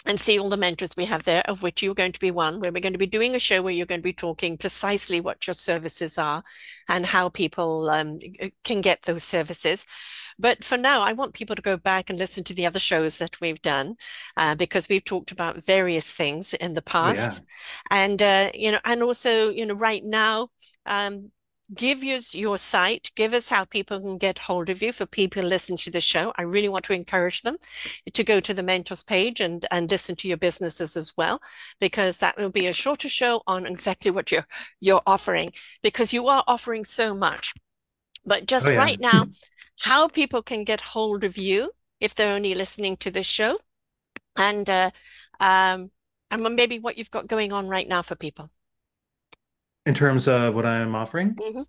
[0.06, 2.60] and see all the mentors we have there, of which you're going to be one,
[2.60, 5.20] where we're going to be doing a show where you're going to be talking precisely
[5.20, 6.42] what your services are
[6.88, 8.18] and how people um,
[8.64, 9.86] can get those services.
[10.38, 13.18] But for now, I want people to go back and listen to the other shows
[13.18, 13.96] that we've done
[14.36, 17.38] uh, because we've talked about various things in the Oh yeah.
[17.38, 17.42] past.
[17.90, 20.48] And, uh, you know, and also, you know, right now,
[20.86, 21.30] um,
[21.72, 25.42] give us your site, give us how people can get hold of you for people
[25.42, 26.32] who listen to the show.
[26.36, 27.56] I really want to encourage them
[28.12, 31.40] to go to the mentors page and and listen to your businesses as well,
[31.80, 34.46] because that will be a shorter show on exactly what you're
[34.80, 35.52] you're offering,
[35.82, 37.54] because you are offering so much.
[38.26, 38.78] But just Oh yeah.
[38.78, 39.26] right now,
[39.80, 43.58] how people can get hold of you if they're only listening to this show,
[44.36, 44.90] and uh,
[45.40, 45.90] um,
[46.30, 48.50] and maybe what you've got going on right now for people.
[49.86, 51.62] In terms of what I'm offering, hmm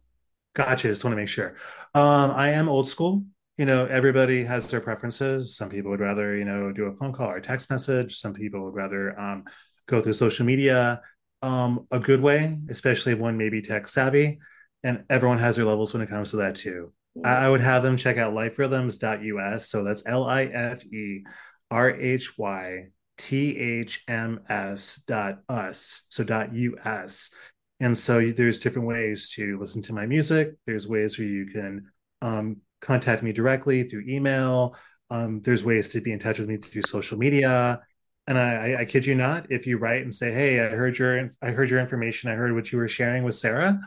[0.56, 0.88] gotcha.
[0.88, 1.56] Just want to make sure.
[1.94, 3.26] Um, I am old school.
[3.58, 5.56] You know, everybody has their preferences.
[5.56, 8.18] Some people would rather, you know, do a phone call or text message.
[8.20, 9.46] Some people would rather um,
[9.88, 11.02] go through social media.
[11.42, 14.40] Um, a good way, especially if one may be tech savvy,
[14.84, 16.92] and everyone has their levels when it comes to that too.
[17.24, 19.70] I, I would have them check out liferhythms.us.
[19.70, 21.26] So that's L I F E
[21.70, 22.88] R H Y
[23.18, 26.04] T H M S dot us.
[26.10, 27.32] So dot US.
[27.80, 30.56] And so there's different ways to listen to my music.
[30.66, 34.76] There's ways where you can um, contact me directly through email.
[35.10, 37.82] Um, there's ways to be in touch with me through social media.
[38.28, 41.30] And I, I, kid you not, if you write and say, "Hey, I heard your
[41.44, 42.32] I heard your information.
[42.32, 43.80] I heard what you were sharing with Sarah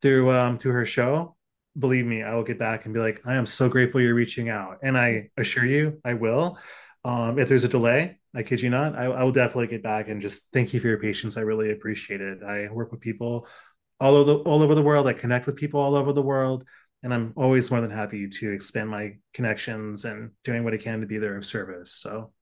[0.00, 1.36] through um, through her show,"
[1.78, 4.48] believe me, I will get back and be like, "I am so grateful you're reaching
[4.48, 6.58] out." And I assure you, I will.
[7.04, 10.08] Um, if there's a delay, I kid you not, I, I will definitely get back
[10.08, 11.36] and just thank you for your patience.
[11.36, 12.42] I really appreciate it.
[12.42, 13.46] I work with people
[14.00, 15.06] all over the all over the world.
[15.06, 16.64] I connect with people all over the world,
[17.02, 21.00] and I'm always more than happy to expand my connections and doing what I can
[21.00, 21.92] to be there of service.
[21.92, 22.32] So,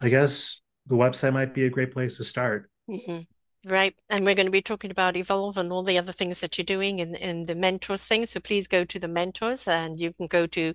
[0.00, 2.70] I guess the website might be a great place to start.
[2.88, 3.20] hmm
[3.68, 3.96] Right.
[4.08, 6.64] And we're going to be talking about Evolve and all the other things that you're
[6.64, 8.24] doing in, in the mentors thing.
[8.24, 10.72] So please go to the mentors and you can go to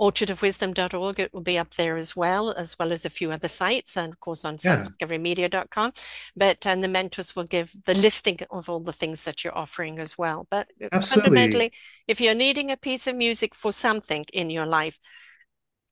[0.00, 1.20] orchardofwisdom.org.
[1.20, 4.14] It will be up there as well, as well as a few other sites and
[4.14, 5.92] of course on Yeah, selfdiscoverymedia.com.
[6.34, 9.98] But and the mentors will give the listing of all the things that you're offering
[9.98, 10.46] as well.
[10.50, 11.28] But uh, absolutely.
[11.28, 11.72] fundamentally,
[12.08, 14.98] if you're needing a piece of music for something in your life,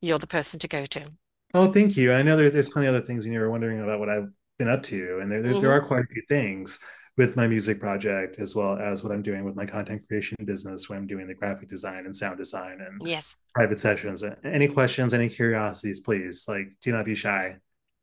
[0.01, 1.13] you're the person to go to.
[1.53, 2.15] Oh, thank you.
[2.15, 4.31] I know there, there's plenty of other things, and you were wondering about what I've
[4.59, 5.71] been up to, and there, there, there mm-hmm.
[5.71, 6.79] are quite a few things
[7.19, 10.89] with my music project, as well as what I'm doing with my content creation business,
[10.89, 13.37] where I'm doing the graphic design and sound design and Yes.
[13.55, 14.23] private sessions.
[14.45, 17.57] Any questions, any curiosities, please, like, do not be shy.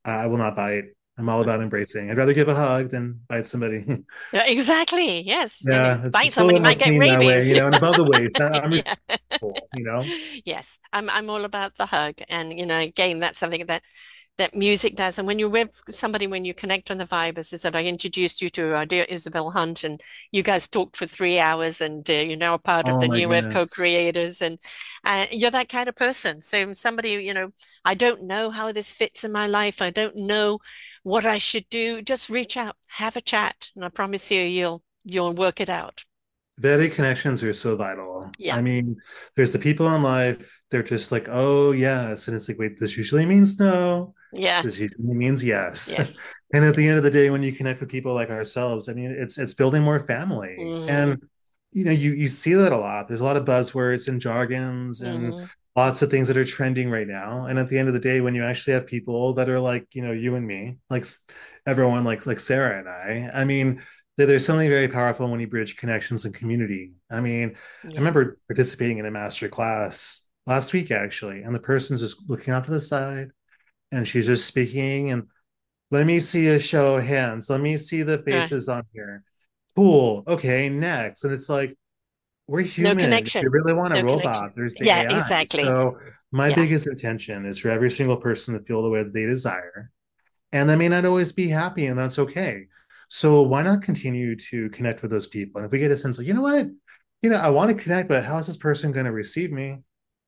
[0.04, 0.86] I will not bite.
[1.18, 1.50] I'm all mm-hmm.
[1.50, 2.12] about embracing.
[2.12, 3.86] I'd rather give a hug than bite somebody.
[4.34, 5.22] Yeah, exactly.
[5.22, 5.64] Yes.
[5.66, 7.48] Yeah, mean, bite somebody might get that way, rabies.
[7.48, 8.40] you know, and above the waist.
[8.42, 8.96] I- I'm Yeah.
[9.74, 10.04] you know.
[10.44, 12.16] Yes, I'm I'm all about the hug.
[12.28, 13.82] And you know, again, that's something that
[14.38, 15.18] that music does.
[15.18, 17.84] And when you're with somebody, when you connect on the vibe, as I said, I
[17.84, 22.08] introduced you to our dear Isabel Hunt, and you guys talked for three hours, and
[22.10, 24.60] uh, you're now a part of Oh the New Wave co-creators, and
[25.06, 26.42] uh, you're that kind of person.
[26.42, 27.52] So somebody, you know,
[27.86, 29.82] I don't know how this fits in my life.
[29.82, 30.60] I don't know
[31.04, 32.02] what I should do.
[32.02, 36.04] Just reach out, have a chat, and I promise you, you'll you'll work it out.
[36.62, 38.32] Vetted connections are so vital.
[38.38, 38.98] Yeah, I mean,
[39.36, 42.28] there's the people in life, they're just like, oh, yes.
[42.28, 44.14] And it's like, wait, this usually means no.
[44.36, 45.96] Yeah, This usually means yes.
[45.96, 46.16] yes.
[46.54, 48.94] And at the end of the day, when you connect with people like ourselves, I
[48.94, 50.74] mean, it's it's building more family.
[50.82, 51.22] hmm And
[51.72, 53.08] you know, you you see that a lot.
[53.08, 56.90] There's a lot of buzzwords and jargons and hmm lots of things that are trending
[56.90, 57.46] right now.
[57.48, 59.88] And at the end of the day, when you actually have people that are like,
[59.94, 61.06] you know, you and me, like
[61.66, 63.82] everyone like like Sarah and I, I mean,
[64.18, 66.94] there's something very powerful when you bridge connections and community.
[67.12, 72.02] I mean, I remember participating in a master class last week actually, and the person's
[72.02, 73.32] just looking off to the side
[73.96, 75.28] and she's just speaking and
[75.92, 77.50] let me see a show of hands.
[77.50, 79.24] Let me see the faces on here.
[79.76, 80.24] Cool.
[80.28, 81.24] Okay, next.
[81.24, 81.78] And it's like,
[82.48, 83.00] we're no human.
[83.02, 83.50] You connection.
[83.50, 84.48] really want a No connection.
[84.48, 85.10] robot, there's the Yeah, AI.
[85.18, 85.64] exactly.
[85.64, 85.98] So
[86.32, 86.56] my Yeah.
[86.56, 89.92] biggest intention is for every single person to feel the way that they desire.
[90.52, 92.68] And they may not always be happy, and that's okay.
[93.10, 95.60] So why not continue to connect with those people?
[95.60, 96.68] And if we get a sense of, you know what,
[97.22, 99.80] you know, I want to connect, but how is this person going to receive me?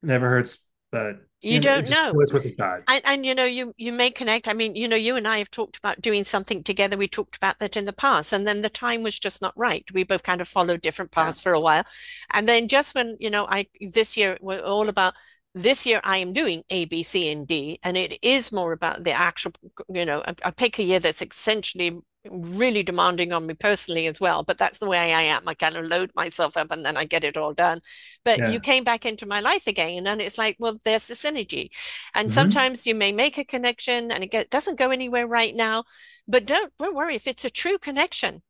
[0.03, 0.59] Never hurts,
[0.91, 2.13] but You you don't know.
[2.13, 2.81] always worth a shot.
[2.87, 4.47] And, and you know, you you may connect.
[4.47, 6.97] I mean, you know, you and I have talked about doing something together.
[6.97, 9.85] We talked about that in the past, and then the time was just not right.
[9.93, 11.25] We both kind of followed different Yeah.
[11.25, 11.83] paths for a while.
[12.31, 15.13] And then just when, you know, I this year we're all about
[15.53, 19.03] this year I am doing A, B, C, and D, and it is more about
[19.03, 19.51] the actual,
[19.89, 21.99] you know, I, I pick a year that's essentially
[22.31, 25.47] really demanding on me personally as well, but that's the way I am.
[25.47, 27.81] I kind of load myself up and then I get it all done.
[28.23, 31.69] But you came back into my life again, and it's like, well, there's the synergy.
[32.13, 35.55] And hmm sometimes you may make a connection and it get, doesn't go anywhere right
[35.55, 35.83] now,
[36.27, 38.43] but don't don't worry if it's a true connection.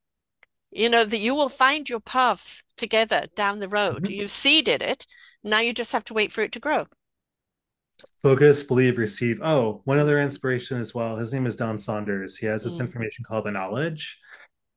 [0.71, 4.07] You know that you will find your paths together down the road.
[4.07, 5.05] hmm You've seeded it.
[5.43, 6.87] Now you just have to wait for it to grow.
[8.21, 9.39] Focus, believe, receive.
[9.43, 11.15] Oh, one other inspiration as well.
[11.17, 12.37] His name is Don Saunders.
[12.37, 12.81] He has this Mm.
[12.81, 14.17] information called the knowledge,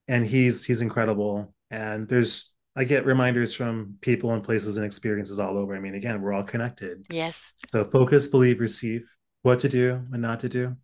[0.09, 1.55] and he's he's incredible.
[1.71, 5.75] And there's I get reminders from people and places and experiences all over.
[5.75, 7.05] I mean, again, we're all connected.
[7.11, 9.03] Yes, So focus, believe, receive.
[9.43, 10.77] What to do and not to do.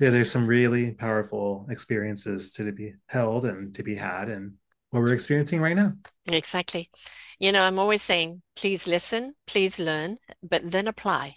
[0.00, 4.54] Yeah, there's some really powerful experiences to be held and to be had, and
[4.90, 5.92] what we're experiencing right now.
[6.26, 6.90] exactly.
[7.38, 11.34] You know, I'm always saying, please listen, please learn, but then apply.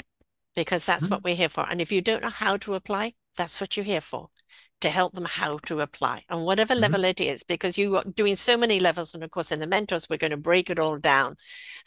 [0.58, 1.24] Because that's what Mhm.
[1.24, 1.70] we're here for.
[1.70, 4.32] And if you don't know how to apply, that's what you're here for,
[4.82, 7.10] to help them how to apply on whatever level Mhm.
[7.10, 9.14] it is, because you are doing so many levels.
[9.14, 11.36] And of course, in the mentors, we're going to break it all down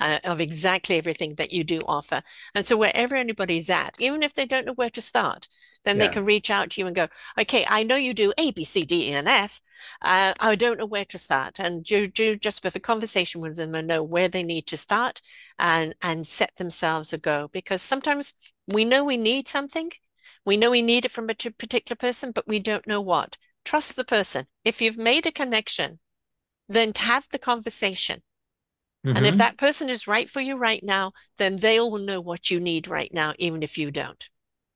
[0.01, 2.23] uh, of exactly everything that you do offer.
[2.55, 5.49] And so wherever anybody's at, even if they don't know where to start,
[5.85, 8.51] then they can reach out to you and go, okay, I know you do A,
[8.51, 9.63] B, C, D, E, and F.
[10.03, 11.59] Uh, I don't know where to start.
[11.59, 14.77] And you do just with a conversation with them and know where they need to
[14.77, 15.23] start
[15.59, 17.49] and and set themselves a go.
[17.53, 18.35] Because sometimes
[18.67, 19.91] we know we need something.
[20.47, 23.37] We know we need it from a particular person, but we don't know what.
[23.65, 24.47] Trust the person.
[24.65, 25.99] If you've made a connection,
[26.69, 28.23] then have the conversation.
[29.05, 29.39] And if Mhm.
[29.39, 33.13] that person is right for you right now, then they'll know what you need right
[33.13, 34.29] now, even if you don't.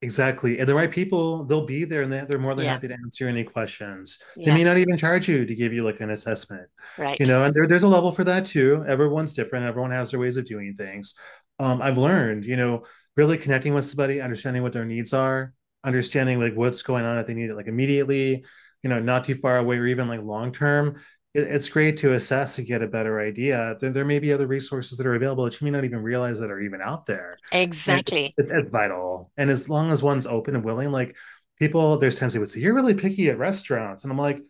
[0.02, 0.58] Exactly.
[0.58, 2.94] And the right people, they'll be there and they- they're more than Yeah, happy to
[2.94, 4.18] answer any questions.
[4.36, 7.18] They may not even charge you to give you like an assessment, Right.
[7.18, 8.84] you know, and there, there's a level for that too.
[8.86, 9.64] Everyone's different.
[9.64, 11.14] Everyone has their ways of doing things.
[11.58, 12.84] Um, I've learned, you know,
[13.16, 15.52] really connecting with somebody, understanding what their needs are,
[15.84, 18.44] understanding like what's going on if they need it like immediately,
[18.82, 21.00] you know, not too far away or even like long term.
[21.34, 23.76] It, it's great to assess and get a better idea.
[23.80, 26.40] There, there may be other resources that are available that you may not even realize
[26.40, 28.36] that are even out there Exactly.
[28.36, 29.30] it, it's vital.
[29.36, 31.16] And as long as one's open and willing, like
[31.58, 34.40] people, there's times they would say, "You're really picky at restaurants," and I'm like,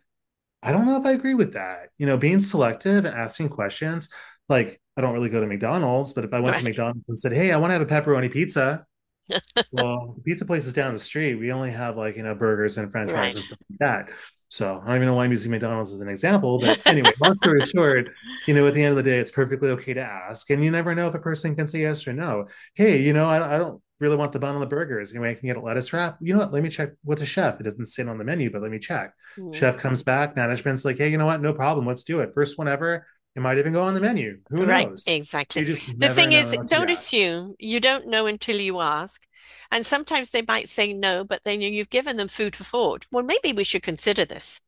[0.63, 1.89] I don't know if I agree with that.
[1.97, 4.09] You know, being selective and asking questions.
[4.49, 7.33] Like, I don't really go to McDonald's, but if I went to McDonald's and said,
[7.33, 8.85] "Hey, I want to have a pepperoni pizza,"
[9.71, 11.35] well, the pizza place is down the street.
[11.35, 13.35] We only have like you know burgers and French fries Right.
[13.35, 14.09] and stuff like that.
[14.47, 17.35] So I don't even know why I'm using McDonald's as an example, but anyway, long
[17.35, 18.09] story short,
[18.47, 20.71] you know, at the end of the day, it's perfectly okay to ask, and you
[20.71, 22.45] never know if a person can say yes or no.
[22.75, 25.11] Hey, you know, I, I don't really want the bun on the burgers.
[25.11, 26.17] Anyway, I can get a lettuce wrap.
[26.21, 26.53] You know what?
[26.53, 27.59] Let me check with the chef.
[27.59, 29.13] It doesn't sit on the menu, but let me check.
[29.37, 29.53] Mm.
[29.53, 31.41] Chef comes back, management's like, hey, you know what?
[31.41, 31.85] No problem.
[31.87, 32.31] Let's do it.
[32.33, 33.05] First one ever.
[33.35, 34.39] It might even go on the menu.
[34.49, 35.05] Who Right, knows?
[35.07, 35.63] Exactly.
[35.97, 37.55] The thing is, don't assume.
[37.59, 39.27] You don't know until you ask.
[39.71, 43.05] And sometimes they might say no, but then you- you've given them food for thought.
[43.11, 44.61] Well, maybe we should consider this.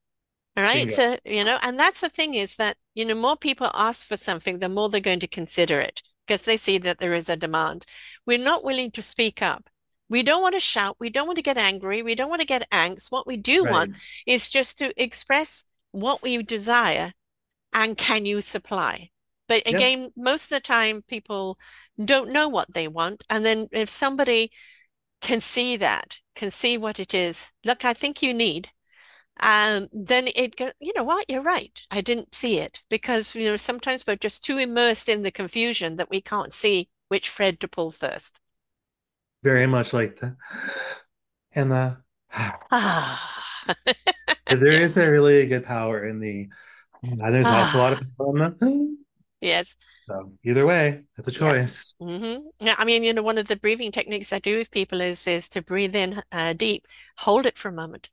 [0.57, 0.87] All right.
[0.87, 0.93] Bingo.
[0.95, 4.17] So, you know, and that's the thing is that, you know, more people ask for
[4.17, 7.37] something, the more they're going to consider it because they see that there is a
[7.37, 7.85] demand.
[8.25, 9.69] We're not willing to speak up.
[10.09, 10.97] We don't want to shout.
[10.99, 12.01] We don't want to get angry.
[12.01, 13.11] We don't want to get angst.
[13.11, 13.71] What we do Right.
[13.71, 17.13] want is just to express what we desire
[17.73, 19.11] and can you supply?
[19.47, 21.57] But again, most of the time people
[22.03, 23.23] don't know what they want.
[23.29, 24.51] And then if somebody
[25.21, 28.69] can see that, can see what it is, look, I think you need,
[29.39, 31.81] um, then it go, you know what, you're right.
[31.91, 35.95] I didn't see it because, you know, sometimes we're just too immersed in the confusion
[35.97, 38.39] that we can't see which thread to pull first.
[39.43, 40.35] Very much like the
[41.53, 41.97] and the
[42.71, 43.45] Ah,
[44.47, 46.49] there a really good power in the
[47.07, 48.97] and there's also a lot of in the
[49.41, 49.75] yes.
[50.07, 51.55] so either way, it's a Yeah.
[51.61, 51.95] choice.
[51.99, 55.01] hmm Yeah, I mean, you know, one of the breathing techniques I do with people
[55.01, 56.87] is is to breathe in uh, deep,
[57.17, 58.09] hold it for a moment,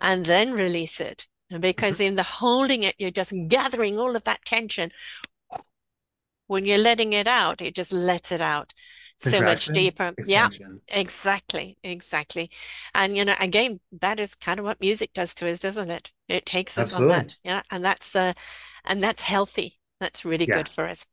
[0.00, 1.26] and then release it.
[1.50, 2.00] And because Mhm.
[2.00, 4.90] in the holding it, you're just gathering all of that tension.
[6.46, 8.74] When you're letting it out, it just lets it out.
[9.22, 10.16] So much deeper.
[10.24, 10.50] Yeah,
[10.88, 12.50] exactly, exactly.
[12.94, 16.12] And you know, again, that is kind of what music does to us, doesn't it?
[16.28, 17.08] It takes us on Absolutely.
[17.08, 18.34] that, yeah, and that's uh,
[18.84, 19.78] and that's healthy.
[20.02, 20.56] That's really Yeah.
[20.56, 21.06] good for us.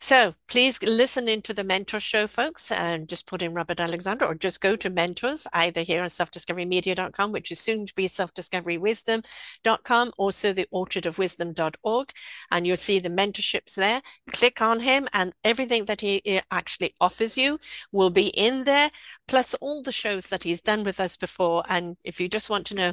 [0.00, 4.34] So please listen into the Mentor Show, folks, and just put in Robert Alexander or
[4.34, 10.52] just go to Mentors, either here on selfdiscoverymedia.com, which is soon to be selfdiscoverywisdom.com, also
[10.52, 12.12] the orchardofwisdom.org,
[12.50, 14.02] and you'll see the mentorships there.
[14.32, 17.58] Click on him, and everything that he he actually offers you
[17.92, 18.90] will be in there,
[19.26, 21.64] plus all the shows that he's done with us before.
[21.68, 22.92] And if you just want to know,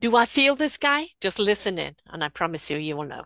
[0.00, 1.08] do I feel this guy?
[1.20, 3.24] Just listen in, and I promise you, you will know.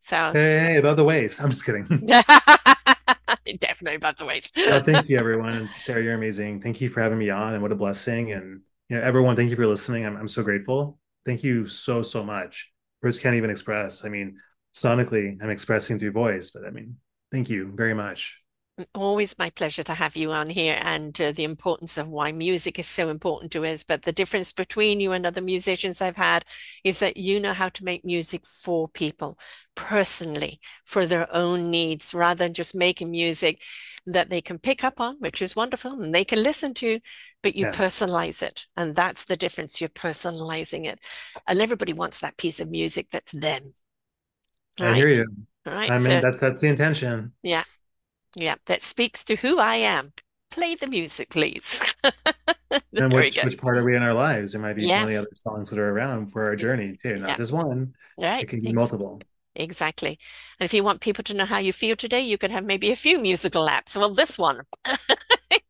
[0.00, 1.40] So, Hey, above the ways.
[1.40, 1.86] I'm just kidding.
[3.58, 4.50] definitely about the ways.
[4.56, 5.68] Well, thank you, everyone.
[5.76, 6.60] Sarah, you're amazing.
[6.62, 8.32] Thank you for having me on, and what a blessing.
[8.32, 10.04] And you know, everyone, thank you for listening.
[10.06, 10.98] I'm I'm so grateful.
[11.24, 12.70] Thank you so so much.
[13.02, 14.04] Words can't even express.
[14.04, 14.38] I mean,
[14.74, 16.96] sonically, I'm expressing through voice, but I mean,
[17.32, 18.39] thank you very much.
[18.94, 22.78] Always my pleasure to have you on here and uh, the importance of why music
[22.78, 23.82] is so important to us.
[23.84, 26.44] But the difference between you and other musicians I've had
[26.84, 29.38] is that you know how to make music for people
[29.74, 33.62] personally, for their own needs, rather than just making music
[34.06, 37.00] that they can pick up on, which is wonderful, and they can listen to,
[37.42, 38.66] but you Yeah, personalize it.
[38.76, 39.80] And that's the difference.
[39.80, 41.00] You're personalizing it.
[41.46, 43.74] And everybody wants that piece of music that's them.
[44.80, 45.26] I hear you.
[45.66, 47.32] right, I mean, So, that's that's the intention.
[47.42, 47.64] yeah.
[48.36, 50.12] Yeah, that speaks to who I am.
[50.50, 51.80] Play the music, please.
[52.96, 54.52] And which which part are we in our lives?
[54.52, 55.16] There might be 20 Yes.
[55.16, 57.36] other songs that are around for our journey too, not Yeah.
[57.36, 57.94] just one.
[58.18, 58.42] Right.
[58.42, 59.22] It can be multiple.
[59.54, 60.18] exactly.
[60.58, 62.90] And if you want people to know how you feel today, you could have maybe
[62.90, 63.96] a few musical apps.
[63.96, 64.62] Well, this one.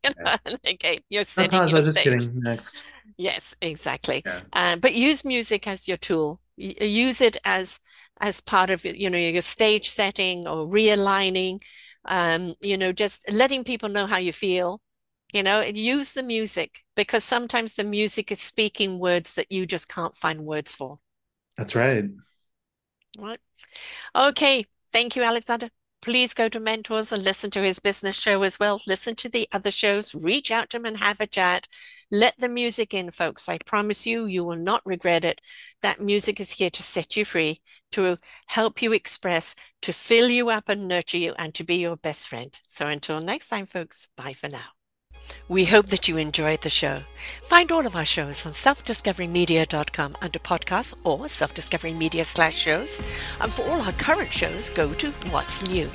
[0.03, 0.35] You know,
[0.73, 2.03] okay, you're Sometimes I your just stage.
[2.03, 2.41] kidding.
[2.41, 2.83] Next.
[3.17, 4.23] Yes, exactly.
[4.25, 4.41] Yeah.
[4.53, 6.39] Uh, but use music as your tool.
[6.57, 7.79] Use it as
[8.19, 11.59] as part of you know your stage setting or realigning.
[12.05, 14.81] Um, you know, just letting people know how you feel.
[15.33, 19.65] You know, and use the music because sometimes the music is speaking words that you
[19.65, 20.99] just can't find words for.
[21.55, 22.09] That's right.
[23.17, 23.37] Right?
[24.15, 24.65] Okay.
[24.91, 25.69] Thank you, Alexander.
[26.01, 28.81] Please go to Mentors and listen to his business show as well.
[28.87, 31.67] Listen to the other shows, reach out to him and have a chat.
[32.09, 33.47] Let the music in, folks.
[33.47, 35.41] I promise you, you will not regret it.
[35.83, 40.49] That music is here to set you free, to help you express, to fill you
[40.49, 42.57] up and nurture you, and to be your best friend.
[42.67, 44.80] So until next time, folks, bye for now.
[45.47, 47.03] We hope that you enjoyed the show.
[47.43, 53.01] Find all of our shows on selfdiscoverymedia.com under podcasts or self-discovery media slash shows.
[53.39, 55.89] And for all our current shows, go to What's New.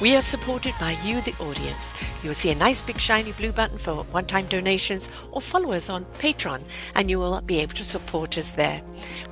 [0.00, 1.94] We are supported by you, the audience.
[2.22, 6.04] You'll see a nice big shiny blue button for one-time donations or follow us on
[6.18, 6.62] Patreon
[6.94, 8.82] and you will be able to support us there.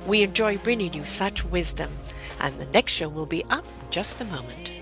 [0.07, 1.91] We enjoy bringing you such wisdom.
[2.39, 4.76] And the next show will be up in just a moment.